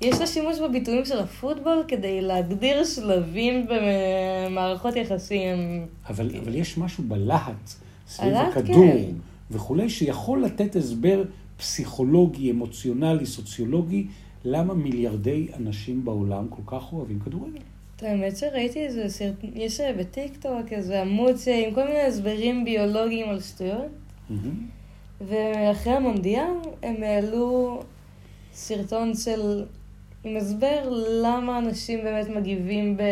יש 0.00 0.20
לה 0.20 0.26
שימוש 0.26 0.58
בביטויים 0.58 1.04
של 1.04 1.18
הפוטבול 1.18 1.84
כדי 1.88 2.20
להגדיר 2.20 2.84
שלבים 2.84 3.66
במערכות 3.68 4.96
יחסים. 4.96 5.86
אבל, 6.08 6.30
אבל 6.44 6.54
יש 6.54 6.78
משהו 6.78 7.04
בלהט 7.08 7.70
סביב 8.08 8.34
הכדור 8.34 8.74
כן. 8.74 9.29
וכולי, 9.50 9.90
שיכול 9.90 10.44
לתת 10.44 10.76
הסבר 10.76 11.24
פסיכולוגי, 11.56 12.50
אמוציונלי, 12.50 13.26
סוציולוגי, 13.26 14.06
למה 14.44 14.74
מיליארדי 14.74 15.48
אנשים 15.56 16.04
בעולם 16.04 16.46
כל 16.48 16.62
כך 16.66 16.92
אוהבים 16.92 17.18
כדורגל. 17.20 17.60
האמת 18.02 18.36
שראיתי 18.36 18.86
איזה 18.86 19.08
סרט... 19.08 19.34
יש 19.54 19.80
אה, 19.80 19.92
בטיקטוק 19.92 20.72
איזה 20.72 21.00
עמוד 21.02 21.36
ש- 21.36 21.48
עם 21.48 21.74
כל 21.74 21.84
מיני 21.84 22.00
הסברים 22.00 22.64
ביולוגיים 22.64 23.28
על 23.28 23.40
שטויות. 23.40 23.90
ואחרי 25.20 25.92
המונדיאל 25.92 26.52
הם 26.82 27.02
העלו 27.02 27.80
סרטון 28.52 29.14
של... 29.14 29.64
עם 30.24 30.36
הסבר 30.36 30.88
למה 31.22 31.58
אנשים 31.58 31.98
באמת 32.04 32.28
מגיבים 32.28 32.96
ב... 32.96 33.02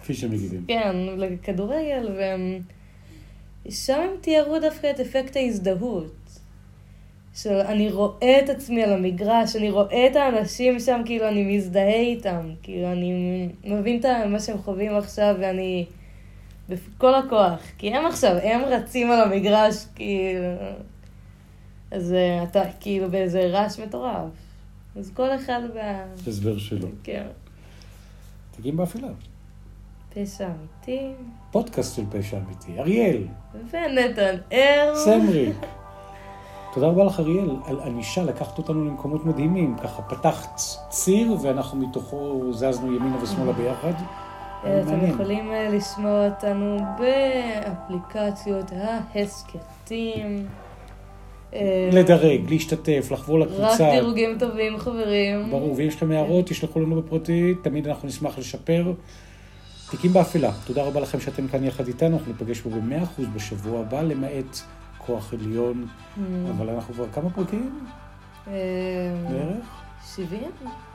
כפי 0.00 0.14
שהם 0.14 0.30
מגיבים. 0.30 0.64
כן, 0.68 0.96
לכדורגל, 1.16 2.08
והם... 2.16 2.60
שם 3.70 4.00
הם 4.00 4.10
תיארו 4.20 4.58
דווקא 4.58 4.90
את 4.90 5.00
אפקט 5.00 5.36
ההזדהות. 5.36 6.14
של 7.34 7.60
אני 7.60 7.90
רואה 7.90 8.40
את 8.44 8.48
עצמי 8.48 8.82
על 8.84 8.92
המגרש, 8.92 9.56
אני 9.56 9.70
רואה 9.70 10.06
את 10.06 10.16
האנשים 10.16 10.80
שם, 10.80 11.00
כאילו 11.04 11.28
אני 11.28 11.56
מזדהה 11.56 12.00
איתם. 12.00 12.50
כאילו 12.62 12.92
אני 12.92 13.48
מבין 13.64 14.00
את 14.00 14.04
מה 14.28 14.40
שהם 14.40 14.58
חווים 14.58 14.96
עכשיו, 14.96 15.36
ואני... 15.40 15.86
בכל 16.68 17.14
הכוח. 17.14 17.60
כי 17.78 17.94
הם 17.94 18.06
עכשיו, 18.06 18.36
הם 18.42 18.60
רצים 18.60 19.10
על 19.10 19.20
המגרש, 19.20 19.86
כאילו... 19.94 20.44
אז 21.90 22.12
אה, 22.12 22.42
אתה 22.42 22.62
כאילו 22.80 23.10
באיזה 23.10 23.46
רעש 23.46 23.78
מטורף. 23.78 24.30
אז 24.96 25.10
כל 25.14 25.34
אחד 25.34 25.60
ב... 25.74 25.78
הסבר 26.28 26.58
שלו. 26.58 26.88
כן. 27.02 27.26
תיקים 28.56 28.76
באפלה. 28.76 29.08
פשע 30.14 30.46
אמיתי. 30.46 31.12
פודקאסט 31.50 31.96
של 31.96 32.02
פשע 32.10 32.36
אמיתי. 32.36 32.80
אריאל, 32.80 33.22
ונתנאל. 33.70 34.94
סמריק. 34.94 35.56
תודה 36.74 36.86
רבה 36.86 37.04
לך, 37.04 37.20
אריאל, 37.20 37.50
על 37.66 37.80
ענישה, 37.80 38.22
לקחת 38.22 38.58
אותנו 38.58 38.84
למקומות 38.84 39.26
מדהימים. 39.26 39.76
ככה 39.82 40.02
פתחת 40.02 40.60
ציר, 40.88 41.36
ואנחנו 41.42 41.78
מתוכו 41.78 42.52
זזנו 42.52 42.94
ימינה 42.96 43.22
ושמאלה 43.22 43.52
ביחד. 43.52 43.92
אה, 44.64 44.82
אתם. 44.82 45.06
יכולים 45.06 45.52
אה, 45.52 45.68
לשמוע 45.68 46.28
אותנו 46.28 46.76
באפליקציות 46.98 48.72
ההסכתים. 48.72 50.46
אה, 51.54 51.90
לדרג, 51.92 52.50
להשתתף, 52.50 53.08
לחבור 53.10 53.42
רק 53.42 53.48
לקבוצה. 53.48 53.90
דירוגים 53.90 54.38
טובים, 54.38 54.78
חברים. 54.78 55.50
ברור, 55.50 55.74
ואם 55.76 55.86
יש 55.86 55.96
לכם 55.96 56.10
הערות, 56.10 56.46
תשלחו 56.46 56.80
לנו 56.80 57.02
בפרטי, 57.02 57.54
תמיד 57.62 57.88
אנחנו 57.88 58.08
נשמח 58.08 58.38
לשפר. 58.38 58.92
תיקים 59.90 60.12
באפלה, 60.12 60.50
תודה 60.66 60.82
רבה 60.82 61.00
לכם 61.00 61.20
שאתם 61.20 61.48
כאן 61.48 61.64
יחד 61.64 61.86
איתנו, 61.86 62.16
אנחנו 62.16 62.32
ניפגש 62.32 62.60
פה 62.60 62.70
במאה 62.70 63.02
אחוז 63.02 63.26
בשבוע 63.34 63.80
הבא, 63.80 64.02
למעט 64.02 64.58
כוח 64.98 65.32
עליון, 65.32 65.86
Mm, 66.16 66.20
אבל 66.50 66.70
אנחנו 66.70 66.94
כבר 66.94 67.04
כמה 67.14 67.30
פרקים 67.30 67.86
אה, 68.48 68.52
בערך? 69.30 69.64
70? 70.14 70.42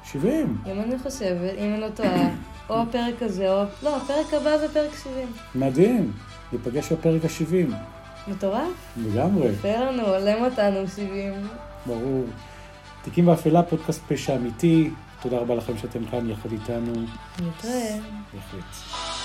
70. 0.04 0.58
אם 0.66 0.80
אני 0.80 1.00
חושבת, 1.00 1.54
אם 1.58 1.74
אני 1.74 1.82
לא 1.82 1.90
טועה, 1.96 2.30
או 2.70 2.82
הפרק 2.82 3.22
הזה, 3.22 3.52
או... 3.54 3.64
לא, 3.84 3.98
הפרק 3.98 4.34
הבא 4.34 4.58
זה 4.58 4.74
פרק 4.74 4.92
70. 5.04 5.28
מדהים, 5.56 6.12
ניפגש 6.54 6.92
בפרק 6.92 7.22
ה-70, 7.26 7.74
מטורף. 8.32 8.96
לגמרי, 8.98 9.48
יפה 9.48 9.76
לנו, 9.78 10.02
הולם 10.08 10.44
אותנו 10.44 10.88
70. 10.96 11.34
ברור. 11.86 12.24
תיקים 13.04 13.26
באפלה, 13.26 13.64
פודקאסט 13.64 14.02
פשע 14.08 14.36
אמיתי, 14.36 14.90
תודה 15.22 15.38
רבה 15.38 15.56
לכם 15.56 15.78
שאתם 15.78 16.06
כאן 16.06 16.30
יחד 16.30 16.52
איתנו, 16.52 16.94
נתראה. 17.42 17.98
reflete. 18.34 19.23